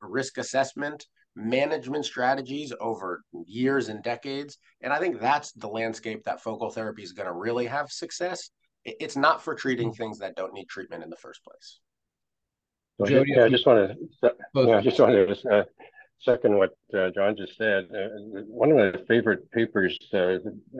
risk 0.00 0.38
assessment, 0.38 1.04
management 1.34 2.06
strategies 2.06 2.72
over 2.80 3.22
years 3.46 3.88
and 3.88 4.02
decades. 4.02 4.56
And 4.80 4.92
I 4.92 4.98
think 4.98 5.20
that's 5.20 5.52
the 5.52 5.68
landscape 5.68 6.24
that 6.24 6.40
focal 6.40 6.70
therapy 6.70 7.02
is 7.02 7.12
going 7.12 7.26
to 7.26 7.34
really 7.34 7.66
have 7.66 7.92
success. 7.92 8.50
It's 8.84 9.16
not 9.16 9.42
for 9.42 9.54
treating 9.54 9.90
mm. 9.90 9.96
things 9.96 10.18
that 10.20 10.36
don't 10.36 10.54
need 10.54 10.68
treatment 10.68 11.02
in 11.04 11.10
the 11.10 11.16
first 11.16 11.44
place. 11.44 11.80
Well, 12.98 13.10
Jody, 13.10 13.32
yeah, 13.36 13.44
I 13.44 13.48
just 13.50 13.66
want 13.66 13.90
to, 13.90 14.32
yeah, 14.54 14.76
I 14.78 14.80
just 14.80 14.98
want 14.98 15.12
to 15.12 15.50
uh, 15.50 15.64
second 16.20 16.56
what 16.56 16.76
uh, 16.94 17.10
John 17.10 17.36
just 17.36 17.56
said. 17.56 17.88
Uh, 17.94 18.40
one 18.48 18.70
of 18.70 18.76
my 18.76 18.92
favorite 19.06 19.50
papers, 19.50 19.98
uh, 20.12 20.38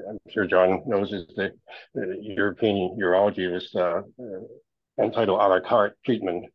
I'm 0.08 0.18
sure 0.30 0.46
John 0.46 0.82
knows, 0.86 1.12
is 1.12 1.26
the 1.36 1.52
European 1.94 2.96
Urology 3.00 3.52
was 3.52 3.70
uh, 3.74 4.02
uh, 4.20 5.02
entitled 5.02 5.40
a 5.40 5.48
la 5.48 5.60
carte 5.60 5.96
treatment 6.04 6.46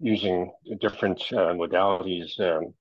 using 0.00 0.50
different 0.80 1.22
modalities 1.30 2.38
um, 2.40 2.72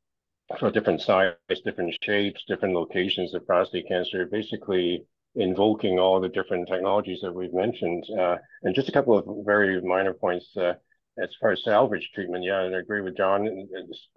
for 0.58 0.72
different 0.72 1.02
size, 1.02 1.34
different 1.66 1.96
shapes, 2.02 2.44
different 2.48 2.74
locations 2.74 3.34
of 3.34 3.46
prostate 3.46 3.88
cancer, 3.88 4.26
basically 4.26 5.04
invoking 5.36 6.00
all 6.00 6.20
the 6.20 6.30
different 6.30 6.68
technologies 6.68 7.20
that 7.22 7.34
we've 7.34 7.54
mentioned. 7.54 8.04
Uh, 8.18 8.38
and 8.64 8.74
just 8.74 8.90
a 8.90 8.92
couple 8.92 9.18
of 9.18 9.26
very 9.46 9.82
minor 9.82 10.14
points 10.14 10.56
uh, 10.58 10.74
as 11.22 11.30
far 11.40 11.52
as 11.52 11.64
salvage 11.64 12.12
treatment. 12.14 12.44
Yeah, 12.44 12.62
and 12.62 12.76
I 12.76 12.80
agree 12.80 13.02
with 13.02 13.18
John. 13.18 13.48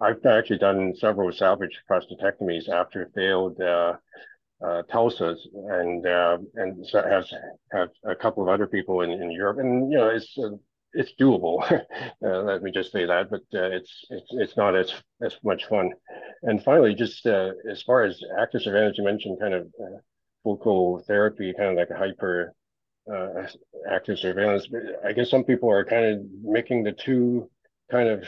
I've 0.01 0.25
actually 0.25 0.59
done 0.59 0.93
several 0.95 1.31
salvage 1.31 1.79
prostatectomies 1.89 2.69
after 2.69 3.09
failed 3.15 3.59
uh, 3.61 3.93
uh, 4.63 4.83
TULSAs, 4.91 5.37
and 5.53 6.05
uh, 6.05 6.37
and 6.55 6.85
so 6.87 7.01
have 7.03 7.25
have 7.71 7.89
a 8.05 8.15
couple 8.15 8.43
of 8.43 8.49
other 8.49 8.67
people 8.67 9.01
in, 9.01 9.11
in 9.11 9.31
Europe, 9.31 9.59
and 9.59 9.91
you 9.91 9.97
know 9.97 10.09
it's 10.09 10.37
uh, 10.37 10.55
it's 10.93 11.13
doable. 11.19 11.61
uh, 12.25 12.41
let 12.43 12.61
me 12.61 12.71
just 12.71 12.91
say 12.91 13.05
that, 13.05 13.29
but 13.29 13.41
uh, 13.53 13.69
it's 13.71 14.05
it's 14.09 14.27
it's 14.31 14.57
not 14.57 14.75
as 14.75 14.93
as 15.21 15.35
much 15.43 15.65
fun. 15.65 15.91
And 16.43 16.63
finally, 16.63 16.95
just 16.95 17.25
uh, 17.25 17.51
as 17.69 17.81
far 17.83 18.03
as 18.03 18.21
active 18.39 18.61
surveillance, 18.61 18.97
you 18.97 19.03
mentioned 19.03 19.39
kind 19.41 19.53
of 19.53 19.67
focal 20.43 21.03
therapy, 21.07 21.53
kind 21.57 21.71
of 21.71 21.75
like 21.75 21.89
a 21.89 21.97
hyper 21.97 22.53
uh, 23.11 23.47
active 23.89 24.19
surveillance. 24.19 24.67
I 25.05 25.13
guess 25.13 25.29
some 25.29 25.43
people 25.43 25.69
are 25.69 25.85
kind 25.85 26.05
of 26.05 26.21
making 26.41 26.83
the 26.83 26.91
two 26.93 27.49
kind 27.91 28.09
of 28.09 28.23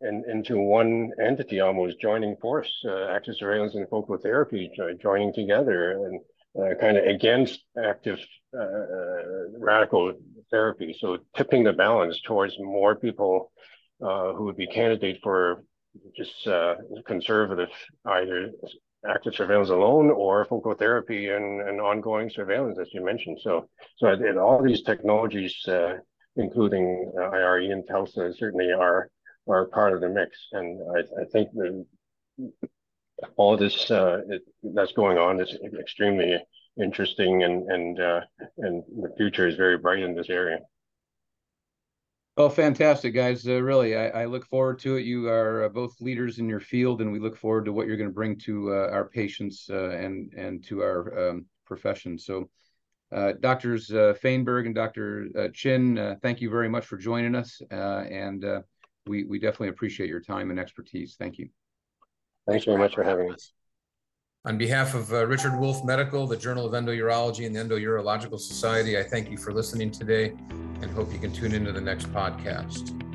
in, 0.00 0.24
into 0.28 0.58
one 0.58 1.10
entity, 1.22 1.60
almost 1.60 2.00
joining 2.00 2.36
force, 2.36 2.72
uh, 2.86 3.06
active 3.08 3.36
surveillance 3.36 3.74
and 3.74 3.88
focal 3.88 4.16
therapy 4.16 4.70
joining 5.00 5.32
together 5.32 5.92
and 5.92 6.20
uh, 6.58 6.74
kind 6.80 6.96
of 6.96 7.04
against 7.04 7.60
active 7.82 8.18
uh, 8.56 8.62
uh, 8.62 9.22
radical 9.58 10.12
therapy. 10.50 10.96
So 10.98 11.18
tipping 11.36 11.64
the 11.64 11.72
balance 11.72 12.20
towards 12.22 12.54
more 12.58 12.96
people 12.96 13.52
uh, 14.02 14.32
who 14.32 14.44
would 14.44 14.56
be 14.56 14.66
candidate 14.66 15.20
for 15.22 15.64
just 16.16 16.48
conservative, 17.06 17.68
either 18.04 18.50
active 19.08 19.34
surveillance 19.34 19.70
alone 19.70 20.10
or 20.10 20.44
focal 20.44 20.74
therapy 20.74 21.28
and, 21.28 21.60
and 21.62 21.80
ongoing 21.80 22.30
surveillance, 22.30 22.78
as 22.78 22.92
you 22.92 23.04
mentioned. 23.04 23.38
So, 23.42 23.68
so 23.96 24.08
all 24.38 24.62
these 24.62 24.82
technologies, 24.82 25.56
uh, 25.66 25.94
including 26.36 27.10
uh, 27.18 27.22
IRE 27.22 27.72
and 27.72 27.86
TULSA, 27.88 28.34
certainly 28.36 28.72
are 28.72 29.10
are 29.48 29.66
part 29.66 29.92
of 29.94 30.00
the 30.00 30.08
mix. 30.08 30.48
And 30.52 30.80
I, 30.96 31.22
I 31.22 31.24
think 31.32 31.48
that 31.54 31.84
all 33.36 33.56
this 33.56 33.90
uh, 33.90 34.20
it, 34.28 34.42
that's 34.62 34.92
going 34.92 35.18
on 35.18 35.40
is 35.40 35.56
extremely 35.78 36.38
interesting, 36.80 37.42
and 37.42 37.70
and 37.70 38.00
uh, 38.00 38.20
and 38.58 38.82
the 39.02 39.12
future 39.16 39.46
is 39.46 39.56
very 39.56 39.78
bright 39.78 40.02
in 40.02 40.14
this 40.14 40.30
area. 40.30 40.58
Well, 42.40 42.48
fantastic, 42.48 43.12
guys. 43.12 43.46
Uh, 43.46 43.60
really, 43.60 43.94
I, 43.94 44.22
I, 44.22 44.24
look 44.24 44.46
forward 44.46 44.78
to 44.78 44.96
it. 44.96 45.04
You 45.04 45.28
are 45.28 45.64
uh, 45.64 45.68
both 45.68 46.00
leaders 46.00 46.38
in 46.38 46.48
your 46.48 46.58
field, 46.58 47.02
and 47.02 47.12
we 47.12 47.18
look 47.18 47.36
forward 47.36 47.66
to 47.66 47.72
what 47.74 47.86
you're 47.86 47.98
going 47.98 48.08
to 48.08 48.14
bring 48.14 48.38
to 48.38 48.72
uh, 48.72 48.88
our 48.90 49.04
patients 49.04 49.68
uh, 49.68 49.90
and 49.90 50.32
and 50.32 50.64
to 50.64 50.80
our 50.80 51.28
um, 51.28 51.44
profession. 51.66 52.16
So, 52.16 52.48
uh, 53.12 53.34
Doctors 53.40 53.90
uh, 53.90 54.14
Fainberg 54.24 54.64
and 54.64 54.74
Dr. 54.74 55.50
Chin, 55.52 56.16
thank 56.22 56.40
you 56.40 56.48
very 56.48 56.70
much 56.70 56.86
for 56.86 56.96
joining 56.96 57.34
us, 57.34 57.60
and 57.70 58.42
we 59.06 59.24
we 59.24 59.38
definitely 59.38 59.68
appreciate 59.68 60.08
your 60.08 60.22
time 60.22 60.50
and 60.50 60.58
expertise. 60.58 61.16
Thank 61.18 61.36
you. 61.36 61.50
Thanks 62.48 62.64
very 62.64 62.78
much 62.78 62.94
for 62.94 63.04
having 63.04 63.30
us. 63.30 63.52
On 64.46 64.56
behalf 64.56 64.94
of 64.94 65.12
uh, 65.12 65.26
Richard 65.26 65.54
Wolf 65.54 65.84
Medical, 65.84 66.26
the 66.26 66.36
Journal 66.36 66.64
of 66.64 66.72
Endourology, 66.72 67.44
and 67.44 67.54
the 67.54 67.60
Endourological 67.60 68.40
Society, 68.40 68.98
I 68.98 69.02
thank 69.02 69.30
you 69.30 69.36
for 69.36 69.52
listening 69.52 69.90
today 69.90 70.32
and 70.80 70.90
hope 70.92 71.12
you 71.12 71.18
can 71.18 71.30
tune 71.30 71.52
into 71.52 71.72
the 71.72 71.80
next 71.80 72.10
podcast. 72.10 73.09